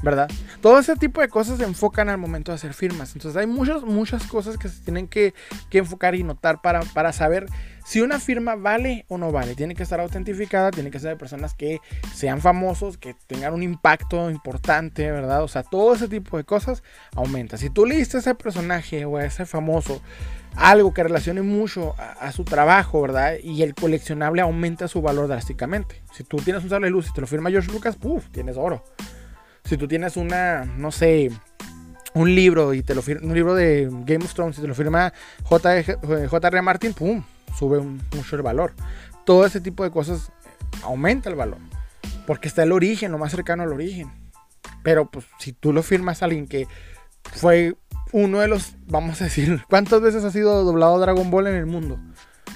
¿verdad? 0.02 0.30
Todo 0.60 0.78
ese 0.78 0.96
tipo 0.96 1.20
de 1.20 1.28
cosas 1.28 1.58
se 1.58 1.64
enfocan 1.64 2.08
al 2.08 2.18
momento 2.18 2.52
de 2.52 2.56
hacer 2.56 2.74
firmas. 2.74 3.14
Entonces 3.14 3.36
hay 3.36 3.46
muchas, 3.46 3.82
muchas 3.82 4.24
cosas 4.24 4.56
que 4.56 4.68
se 4.68 4.82
tienen 4.82 5.08
que, 5.08 5.34
enfocar 5.72 6.14
y 6.14 6.22
notar 6.22 6.60
para, 6.60 6.80
para, 6.80 7.12
saber 7.12 7.46
si 7.84 8.00
una 8.00 8.20
firma 8.20 8.54
vale 8.54 9.04
o 9.08 9.18
no 9.18 9.32
vale. 9.32 9.54
Tiene 9.54 9.74
que 9.74 9.82
estar 9.82 10.00
autentificada, 10.00 10.70
tiene 10.70 10.90
que 10.90 10.98
ser 10.98 11.10
de 11.10 11.16
personas 11.16 11.54
que 11.54 11.80
sean 12.14 12.40
famosos, 12.40 12.98
que 12.98 13.14
tengan 13.26 13.54
un 13.54 13.62
impacto 13.62 14.30
importante, 14.30 15.10
¿verdad? 15.10 15.42
O 15.42 15.48
sea, 15.48 15.62
todo 15.62 15.94
ese 15.94 16.08
tipo 16.08 16.36
de 16.36 16.44
cosas 16.44 16.82
aumenta. 17.14 17.56
Si 17.56 17.70
tú 17.70 17.86
leíste 17.86 18.18
a 18.18 18.20
ese 18.20 18.34
personaje 18.34 19.04
o 19.04 19.16
a 19.16 19.24
ese 19.24 19.46
famoso 19.46 20.00
algo 20.58 20.92
que 20.92 21.04
relacione 21.04 21.42
mucho 21.42 21.94
a, 21.98 22.32
su 22.32 22.44
trabajo, 22.44 23.00
¿verdad? 23.00 23.34
Y 23.42 23.62
el 23.62 23.74
coleccionable 23.74 24.42
aumenta 24.42 24.88
su 24.88 25.00
valor 25.00 25.28
drásticamente. 25.28 26.02
Si 26.12 26.24
tú 26.24 26.38
tienes 26.38 26.64
un 26.64 26.70
sable 26.70 26.88
de 26.88 26.90
luz 26.90 27.08
y 27.08 27.12
te 27.12 27.20
lo 27.20 27.26
firma 27.28 27.50
George 27.50 27.70
Lucas, 27.70 27.96
¡puf! 27.96 28.28
Tienes 28.30 28.56
oro. 28.56 28.84
Si 29.64 29.76
tú 29.76 29.86
tienes 29.86 30.16
una, 30.16 30.64
no 30.64 30.90
sé, 30.90 31.30
un 32.14 32.34
libro 32.34 32.74
y 32.74 32.82
te 32.82 32.94
lo 32.96 33.02
firma, 33.02 33.28
un 33.28 33.34
libro 33.34 33.54
de 33.54 33.88
Game 34.04 34.24
of 34.24 34.34
Thrones 34.34 34.58
y 34.58 34.62
te 34.62 34.66
lo 34.66 34.74
firma 34.74 35.12
J.R. 35.44 36.62
Martin, 36.62 36.92
¡pum! 36.92 37.22
Sube 37.56 37.80
mucho 37.80 38.36
el 38.36 38.42
valor. 38.42 38.72
Todo 39.24 39.46
ese 39.46 39.60
tipo 39.60 39.84
de 39.84 39.90
cosas 39.90 40.32
aumenta 40.82 41.30
el 41.30 41.36
valor. 41.36 41.58
Porque 42.26 42.48
está 42.48 42.64
el 42.64 42.72
origen, 42.72 43.12
lo 43.12 43.18
más 43.18 43.30
cercano 43.30 43.62
al 43.62 43.72
origen. 43.72 44.10
Pero 44.82 45.08
pues 45.08 45.24
si 45.38 45.52
tú 45.52 45.72
lo 45.72 45.84
firmas 45.84 46.20
a 46.20 46.24
alguien 46.24 46.48
que 46.48 46.66
fue 47.32 47.76
uno 48.12 48.40
de 48.40 48.48
los, 48.48 48.74
vamos 48.86 49.20
a 49.20 49.24
decir, 49.24 49.62
¿cuántas 49.68 50.00
veces 50.00 50.24
ha 50.24 50.30
sido 50.30 50.64
doblado 50.64 50.98
Dragon 50.98 51.30
Ball 51.30 51.48
en 51.48 51.56
el 51.56 51.66
mundo? 51.66 51.98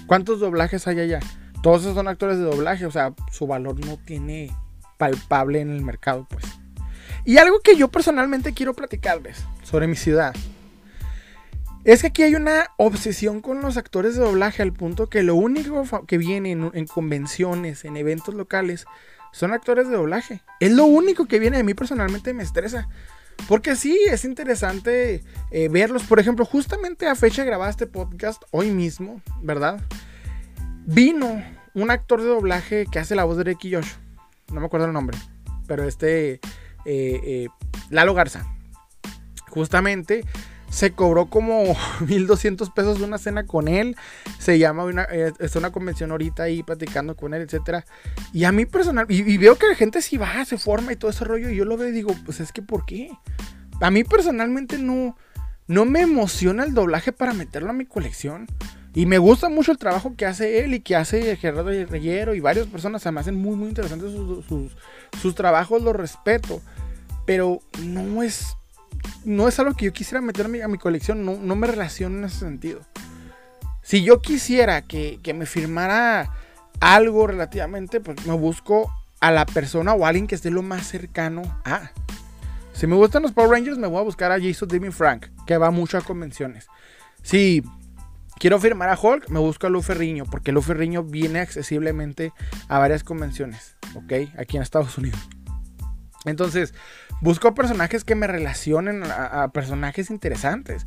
¿Cuántos 0.07 0.41
doblajes 0.41 0.87
hay 0.87 1.01
allá? 1.01 1.21
Todos 1.63 1.83
esos 1.83 1.95
son 1.95 2.09
actores 2.09 2.39
de 2.39 2.45
doblaje, 2.45 2.87
o 2.87 2.91
sea, 2.91 3.15
su 3.31 3.47
valor 3.47 3.79
no 3.87 3.99
tiene 4.05 4.51
palpable 4.99 5.61
en 5.61 5.71
el 5.71 5.83
mercado, 5.83 6.27
pues. 6.29 6.45
Y 7.25 7.39
algo 7.39 7.61
que 7.61 7.77
yo 7.77 7.89
personalmente 7.89 8.53
quiero 8.53 8.75
platicarles 8.75 9.45
sobre 9.63 9.87
mi 9.87 9.95
ciudad 9.95 10.35
es 11.85 12.03
que 12.03 12.09
aquí 12.09 12.23
hay 12.23 12.37
una 12.37 12.71
obsesión 12.77 13.41
con 13.41 13.61
los 13.61 13.77
actores 13.77 14.15
de 14.15 14.23
doblaje 14.23 14.63
al 14.63 14.73
punto 14.73 15.09
que 15.09 15.25
lo 15.25 15.35
único 15.35 15.85
que 16.07 16.17
viene 16.17 16.53
en, 16.53 16.87
convenciones, 16.87 17.85
en 17.85 17.97
eventos 17.97 18.35
locales, 18.35 18.87
son 19.33 19.53
actores 19.53 19.89
de 19.89 19.97
doblaje. 19.97 20.43
Es 20.61 20.71
lo 20.71 20.85
único 20.85 21.27
que 21.27 21.41
viene 21.41 21.57
de 21.57 21.65
mí 21.65 21.75
personalmente 21.75 22.35
me 22.35 22.45
estresa. 22.45 22.89
Porque 23.49 23.77
sí, 23.77 23.99
es 24.11 24.25
interesante 24.25 25.23
eh, 25.51 25.69
verlos. 25.69 26.05
Por 26.05 26.21
ejemplo, 26.21 26.45
justamente 26.45 27.07
a 27.07 27.15
fecha 27.15 27.43
de 27.43 27.49
grabar 27.49 27.71
este 27.71 27.87
podcast, 27.87 28.43
hoy 28.51 28.71
mismo, 28.71 29.21
¿verdad? 29.43 29.81
Vino 30.87 31.43
un 31.75 31.91
actor 31.91 32.21
de 32.21 32.29
doblaje 32.29 32.87
que 32.91 32.99
hace 32.99 33.15
la 33.15 33.25
voz 33.25 33.37
de 33.37 33.55
Josh. 33.55 33.93
No 34.53 34.61
me 34.61 34.67
acuerdo 34.67 34.87
el 34.87 34.93
nombre. 34.93 35.19
Pero 35.67 35.85
este 35.85 36.35
eh, 36.35 36.41
eh, 36.85 37.49
Lalo 37.91 38.15
Garza. 38.15 38.47
Justamente 39.49 40.25
se 40.73 40.93
cobró 40.93 41.27
como 41.27 41.77
1200 42.01 42.71
pesos 42.71 43.01
una 43.01 43.19
cena 43.19 43.45
con 43.47 43.69
él. 43.69 43.95
Se 44.39 44.59
llama 44.59 44.85
una, 44.85 45.05
eh, 45.05 45.33
está 45.39 45.59
una 45.59 45.71
convención 45.71 46.11
ahorita 46.11 46.45
ahí 46.45 46.63
platicando 46.63 47.15
con 47.15 47.35
él, 47.35 47.43
etcétera. 47.43 47.85
Y 48.33 48.45
a 48.45 48.53
mí 48.53 48.65
personal, 48.65 49.07
y, 49.09 49.37
veo 49.37 49.57
que 49.57 49.69
la 49.69 49.75
gente 49.75 50.01
sí 50.01 50.17
va, 50.17 50.45
se 50.45 50.59
forma 50.59 50.93
y 50.93 50.97
todo 50.97 51.11
ese 51.11 51.25
rollo. 51.25 51.51
Y 51.51 51.57
yo 51.57 51.67
lo 51.67 51.77
veo 51.77 51.89
y 51.89 51.93
digo, 51.93 52.17
pues 52.25 52.41
es 52.41 52.53
que 52.53 52.63
¿por 52.63 52.87
qué? 52.87 53.11
A 53.83 53.91
mí 53.91 54.03
personalmente 54.03 54.79
no, 54.79 55.17
no 55.67 55.85
me 55.85 56.01
emociona 56.01 56.65
el 56.65 56.73
doblaje 56.73 57.13
para 57.13 57.35
meterlo 57.35 57.71
a 57.71 57.75
mi 57.75 57.85
colección. 57.85 58.47
Y 58.95 59.07
me 59.07 59.19
gusta 59.19 59.49
mucho 59.49 59.73
el 59.73 59.79
trabajo 59.79 60.15
que 60.17 60.27
hace 60.27 60.65
él 60.65 60.75
y 60.75 60.81
que 60.81 60.97
hace 60.97 61.37
Gerardo 61.37 61.71
Reyero 61.71 62.35
y 62.35 62.41
varias 62.41 62.67
personas. 62.67 63.03
Se 63.03 63.11
me 63.11 63.21
hacen 63.21 63.37
muy, 63.37 63.57
muy 63.57 63.69
interesantes 63.69 64.13
sus, 64.13 64.73
sus, 65.21 65.35
trabajos, 65.35 65.83
los 65.83 65.97
respeto. 65.97 66.61
Pero 67.25 67.61
no 67.83 68.23
es, 68.23 68.57
no 69.25 69.49
es 69.49 69.59
algo 69.59 69.75
que 69.75 69.87
yo 69.87 69.93
quisiera 69.93 70.21
meter 70.21 70.47
a 70.47 70.69
mi, 70.69 70.79
colección. 70.79 71.25
No, 71.25 71.37
no, 71.37 71.57
me 71.57 71.67
relaciono 71.67 72.19
en 72.19 72.25
ese 72.25 72.41
sentido. 72.41 72.81
Si 73.83 74.03
yo 74.03 74.21
quisiera 74.21 74.83
que, 74.83 75.19
que 75.23 75.35
me 75.35 75.47
firmara 75.47 76.31
algo 76.81 77.27
relativamente, 77.27 78.01
pues 78.01 78.27
me 78.27 78.35
busco 78.35 78.93
a 79.21 79.31
la 79.31 79.47
persona 79.47 79.95
o 79.95 80.05
a 80.05 80.09
alguien 80.09 80.27
que 80.27 80.35
esté 80.35 80.51
lo 80.51 80.63
más 80.63 80.87
cercano 80.87 81.43
a. 81.65 81.91
Si 82.73 82.87
me 82.87 82.97
gustan 82.97 83.23
los 83.23 83.33
Power 83.33 83.51
Rangers, 83.51 83.79
me 83.79 83.87
voy 83.87 84.01
a 84.01 84.03
buscar 84.03 84.33
a 84.33 84.41
Jason 84.41 84.69
David 84.69 84.91
Frank, 84.91 85.27
que 85.47 85.57
va 85.59 85.71
mucho 85.71 85.99
a 85.99 86.01
convenciones. 86.01 86.67
Si 87.23 87.63
quiero 88.39 88.59
firmar 88.59 88.89
a 88.89 88.99
Hulk, 89.01 89.29
me 89.29 89.39
busco 89.39 89.67
a 89.67 89.71
Lu 89.71 89.83
Ferriño, 89.83 90.25
porque 90.25 90.51
Lu 90.51 90.63
Ferriño 90.63 91.05
viene 91.05 91.41
accesiblemente 91.41 92.33
a 92.69 92.79
varias 92.79 93.05
convenciones, 93.05 93.77
¿ok? 93.95 94.35
Aquí 94.39 94.57
en 94.57 94.63
Estados 94.63 94.99
Unidos. 94.99 95.21
Entonces, 96.25 96.75
busco 97.23 97.55
personajes 97.55 98.05
que 98.05 98.15
me 98.15 98.27
relacionen 98.27 99.03
a, 99.05 99.49
personajes 99.49 100.11
interesantes. 100.11 100.87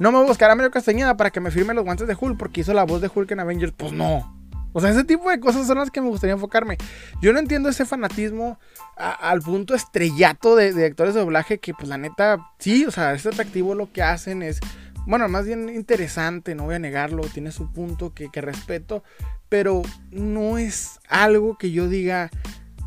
No 0.00 0.10
me 0.10 0.18
voy 0.18 0.36
a 0.36 0.54
Mario 0.56 0.72
Castañeda 0.72 1.16
para 1.16 1.30
que 1.30 1.38
me 1.38 1.52
firme 1.52 1.72
los 1.72 1.84
guantes 1.84 2.08
de 2.08 2.16
Hulk 2.20 2.36
porque 2.36 2.62
hizo 2.62 2.74
la 2.74 2.82
voz 2.82 3.00
de 3.00 3.10
Hulk 3.14 3.30
en 3.30 3.38
Avengers. 3.40 3.72
Pues 3.76 3.92
no. 3.92 4.36
O 4.72 4.80
sea, 4.80 4.90
ese 4.90 5.04
tipo 5.04 5.30
de 5.30 5.38
cosas 5.38 5.68
son 5.68 5.78
las 5.78 5.92
que 5.92 6.00
me 6.00 6.08
gustaría 6.08 6.34
enfocarme. 6.34 6.78
Yo 7.22 7.32
no 7.32 7.38
entiendo 7.38 7.68
ese 7.68 7.84
fanatismo 7.84 8.58
al 8.96 9.40
punto 9.40 9.76
estrellato 9.76 10.56
de, 10.56 10.72
de, 10.72 10.86
actores 10.86 11.14
de 11.14 11.20
doblaje 11.20 11.58
que, 11.58 11.74
pues 11.74 11.88
la 11.88 11.96
neta, 11.96 12.38
sí, 12.58 12.84
o 12.84 12.90
sea, 12.90 13.12
es 13.14 13.24
atractivo 13.24 13.76
lo 13.76 13.92
que 13.92 14.02
hacen, 14.02 14.42
es 14.42 14.58
bueno, 15.06 15.28
más 15.28 15.46
bien 15.46 15.68
interesante, 15.68 16.54
no 16.54 16.64
voy 16.64 16.76
a 16.76 16.78
negarlo, 16.78 17.22
tiene 17.22 17.52
su 17.52 17.70
punto 17.70 18.14
que, 18.14 18.28
respeto, 18.40 19.04
pero 19.48 19.82
no 20.10 20.56
es 20.56 20.98
algo 21.08 21.58
que 21.58 21.70
yo 21.70 21.88
diga, 21.88 22.30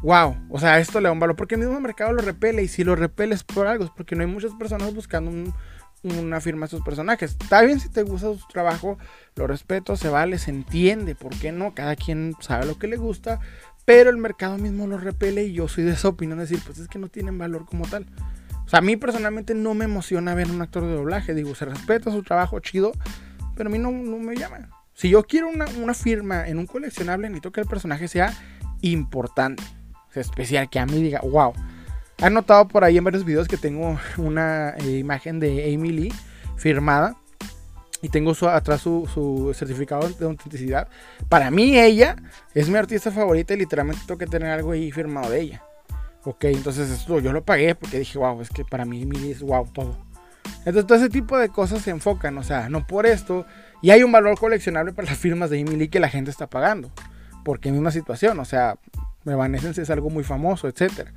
wow, 0.03 0.35
o 0.49 0.59
sea, 0.59 0.79
esto 0.79 0.99
le 0.99 1.07
da 1.07 1.11
un 1.11 1.19
valor, 1.19 1.35
porque 1.35 1.55
el 1.55 1.61
mismo 1.61 1.79
mercado 1.79 2.13
lo 2.13 2.21
repele 2.21 2.63
y 2.63 2.67
si 2.67 2.83
lo 2.83 2.95
repele 2.95 3.35
es 3.35 3.43
por 3.43 3.67
algo, 3.67 3.83
es 3.83 3.91
porque 3.91 4.15
no 4.15 4.21
hay 4.21 4.27
muchas 4.27 4.53
personas 4.53 4.93
buscando 4.93 5.31
una 6.03 6.41
firma 6.41 6.65
de 6.65 6.71
sus 6.71 6.81
personajes. 6.81 7.37
Está 7.39 7.61
bien 7.61 7.79
si 7.79 7.89
te 7.89 8.03
gusta 8.03 8.33
su 8.33 8.47
trabajo, 8.47 8.97
lo 9.35 9.47
respeto, 9.47 9.95
se 9.95 10.09
vale, 10.09 10.37
se 10.37 10.51
entiende, 10.51 11.15
¿por 11.15 11.35
qué 11.37 11.51
no? 11.51 11.73
Cada 11.73 11.95
quien 11.95 12.35
sabe 12.39 12.65
lo 12.65 12.77
que 12.77 12.87
le 12.87 12.97
gusta, 12.97 13.39
pero 13.85 14.09
el 14.09 14.17
mercado 14.17 14.57
mismo 14.57 14.85
lo 14.85 14.97
repele 14.97 15.45
y 15.45 15.53
yo 15.53 15.67
soy 15.67 15.85
de 15.85 15.91
esa 15.91 16.09
opinión 16.09 16.37
de 16.37 16.45
decir, 16.45 16.61
pues 16.65 16.77
es 16.77 16.87
que 16.87 16.99
no 16.99 17.07
tienen 17.07 17.37
valor 17.37 17.65
como 17.65 17.87
tal. 17.87 18.05
O 18.67 18.69
sea, 18.69 18.79
a 18.79 18.81
mí 18.81 18.97
personalmente 18.97 19.55
no 19.55 19.73
me 19.73 19.85
emociona 19.85 20.35
ver 20.35 20.51
un 20.51 20.61
actor 20.61 20.83
de 20.83 20.93
doblaje. 20.93 21.33
Digo, 21.33 21.55
se 21.55 21.63
respeta 21.63 22.11
su 22.11 22.21
trabajo, 22.21 22.59
chido, 22.59 22.91
pero 23.55 23.69
a 23.69 23.71
mí 23.71 23.79
no, 23.79 23.93
me 23.93 24.35
llama. 24.35 24.69
Si 24.93 25.09
yo 25.09 25.23
quiero 25.23 25.47
una, 25.47 25.93
firma 25.93 26.45
en 26.45 26.57
un 26.57 26.67
coleccionable, 26.67 27.29
necesito 27.29 27.53
que 27.53 27.61
el 27.61 27.67
personaje 27.67 28.09
sea 28.09 28.33
importante, 28.81 29.63
especial, 30.21 30.69
que 30.69 30.79
a 30.79 30.85
mí 30.85 31.01
diga, 31.01 31.21
wow. 31.21 31.53
Han 32.19 32.33
notado 32.33 32.67
por 32.67 32.83
ahí 32.83 32.97
en 32.97 33.03
varios 33.03 33.23
videos 33.23 33.47
que 33.47 33.57
tengo 33.57 33.99
una 34.17 34.71
eh, 34.77 34.97
imagen 34.97 35.39
de 35.39 35.73
Amy 35.73 35.91
Lee 35.91 36.13
firmada 36.55 37.15
y 38.01 38.09
tengo 38.09 38.33
atrás 38.49 38.81
su, 38.81 39.07
su, 39.11 39.53
certificado 39.53 40.07
de 40.07 40.25
autenticidad. 40.25 40.87
Para 41.29 41.51
mí 41.51 41.77
ella 41.77 42.15
es 42.53 42.69
mi 42.69 42.77
artista 42.77 43.11
favorita 43.11 43.53
y 43.53 43.57
literalmente 43.57 44.03
tengo 44.05 44.17
que 44.17 44.27
tener 44.27 44.49
algo 44.49 44.71
ahí 44.71 44.91
firmado 44.91 45.29
de 45.29 45.41
ella. 45.41 45.63
Ok, 46.23 46.45
entonces 46.45 46.89
esto 46.89 47.19
yo 47.19 47.31
lo 47.31 47.43
pagué 47.43 47.73
porque 47.75 47.99
dije, 47.99 48.17
wow, 48.17 48.41
es 48.41 48.49
que 48.49 48.65
para 48.65 48.85
mí 48.85 49.01
Emily 49.01 49.31
es 49.31 49.41
wow 49.41 49.65
todo. 49.71 49.97
Entonces 50.59 50.85
todo 50.85 50.97
ese 50.97 51.09
tipo 51.09 51.37
de 51.37 51.49
cosas 51.49 51.81
se 51.81 51.91
enfocan, 51.91 52.37
o 52.37 52.43
sea, 52.43 52.69
no 52.69 52.85
por 52.85 53.05
esto. 53.05 53.45
Y 53.81 53.91
hay 53.91 54.03
un 54.03 54.11
valor 54.11 54.37
coleccionable 54.37 54.91
para 54.91 55.07
las 55.07 55.17
firmas 55.17 55.49
de 55.49 55.59
Emily 55.59 55.87
que 55.87 55.99
la 55.99 56.09
gente 56.09 56.29
está 56.29 56.47
pagando. 56.47 56.91
Porque 57.45 57.71
misma 57.71 57.91
situación, 57.91 58.39
o 58.39 58.45
sea, 58.45 58.77
Evanescence 59.31 59.81
es 59.81 59.89
algo 59.89 60.09
muy 60.09 60.23
famoso, 60.23 60.67
etcétera. 60.67 61.13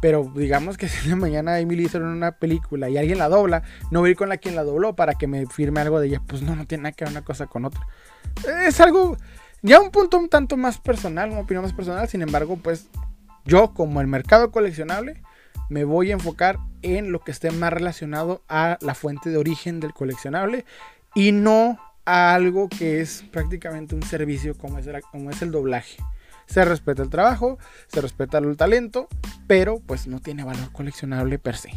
Pero 0.00 0.32
digamos 0.34 0.76
que 0.76 0.88
si 0.88 1.14
mañana 1.14 1.58
Emily 1.58 1.84
hizo 1.84 1.98
una 1.98 2.32
película 2.32 2.88
y 2.88 2.98
alguien 2.98 3.18
la 3.18 3.28
dobla, 3.28 3.62
no 3.90 4.00
voy 4.00 4.08
a 4.08 4.10
ir 4.12 4.16
con 4.16 4.28
la 4.28 4.36
quien 4.36 4.54
la 4.54 4.64
dobló 4.64 4.94
para 4.96 5.14
que 5.14 5.26
me 5.26 5.46
firme 5.46 5.80
algo 5.80 6.00
de 6.00 6.08
ella. 6.08 6.22
Pues 6.26 6.42
no, 6.42 6.56
no 6.56 6.66
tiene 6.66 6.82
nada 6.82 6.92
que 6.92 7.04
ver 7.04 7.12
una 7.12 7.24
cosa 7.24 7.46
con 7.46 7.64
otra. 7.64 7.86
Es 8.66 8.80
algo, 8.80 9.16
ya 9.62 9.80
un 9.80 9.90
punto 9.90 10.18
un 10.18 10.28
tanto 10.28 10.56
más 10.56 10.78
personal, 10.78 11.30
una 11.30 11.40
opinión 11.40 11.62
más 11.64 11.72
personal. 11.72 12.08
Sin 12.08 12.22
embargo, 12.22 12.56
pues 12.56 12.88
yo, 13.44 13.74
como 13.74 14.00
el 14.00 14.06
mercado 14.06 14.50
coleccionable, 14.50 15.22
me 15.68 15.84
voy 15.84 16.10
a 16.10 16.14
enfocar 16.14 16.58
en 16.82 17.12
lo 17.12 17.20
que 17.20 17.30
esté 17.30 17.50
más 17.50 17.72
relacionado 17.72 18.42
a 18.48 18.78
la 18.80 18.94
fuente 18.94 19.30
de 19.30 19.36
origen 19.36 19.80
del 19.80 19.92
coleccionable 19.92 20.64
y 21.14 21.32
no 21.32 21.78
a 22.04 22.34
algo 22.34 22.68
que 22.68 23.00
es 23.00 23.24
prácticamente 23.30 23.94
un 23.94 24.02
servicio 24.02 24.56
como 24.56 24.78
es, 24.78 24.86
el, 24.86 25.00
como 25.02 25.30
es 25.30 25.40
el 25.42 25.50
doblaje. 25.50 25.98
Se 26.46 26.64
respeta 26.64 27.02
el 27.02 27.10
trabajo, 27.10 27.58
se 27.88 28.00
respeta 28.00 28.38
el 28.38 28.56
talento, 28.56 29.08
pero 29.46 29.80
pues 29.80 30.06
no 30.06 30.20
tiene 30.20 30.44
valor 30.44 30.72
coleccionable 30.72 31.38
per 31.38 31.56
se. 31.56 31.70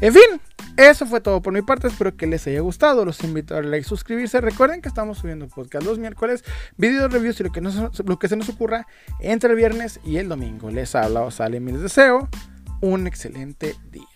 En 0.00 0.12
fin, 0.12 0.40
eso 0.76 1.06
fue 1.06 1.20
todo 1.22 1.40
por 1.40 1.54
mi 1.54 1.62
parte. 1.62 1.88
Espero 1.88 2.16
que 2.16 2.26
les 2.26 2.46
haya 2.46 2.60
gustado. 2.60 3.04
Los 3.04 3.22
invito 3.24 3.54
a 3.54 3.56
darle 3.56 3.70
like, 3.70 3.88
suscribirse. 3.88 4.40
Recuerden 4.40 4.82
que 4.82 4.88
estamos 4.88 5.18
subiendo 5.18 5.48
podcast 5.48 5.86
los 5.86 5.98
miércoles, 5.98 6.44
videos, 6.76 7.10
reviews 7.10 7.40
y 7.40 7.44
lo 7.44 7.52
que, 7.52 7.62
lo 7.62 8.18
que 8.18 8.28
se 8.28 8.36
nos 8.36 8.48
ocurra 8.50 8.86
entre 9.20 9.50
el 9.50 9.56
viernes 9.56 10.00
y 10.04 10.18
el 10.18 10.28
domingo. 10.28 10.70
Les 10.70 10.94
habla 10.94 11.22
Osale 11.22 11.56
y 11.56 11.60
les 11.60 11.80
deseo 11.80 12.28
un 12.82 13.06
excelente 13.06 13.74
día. 13.90 14.15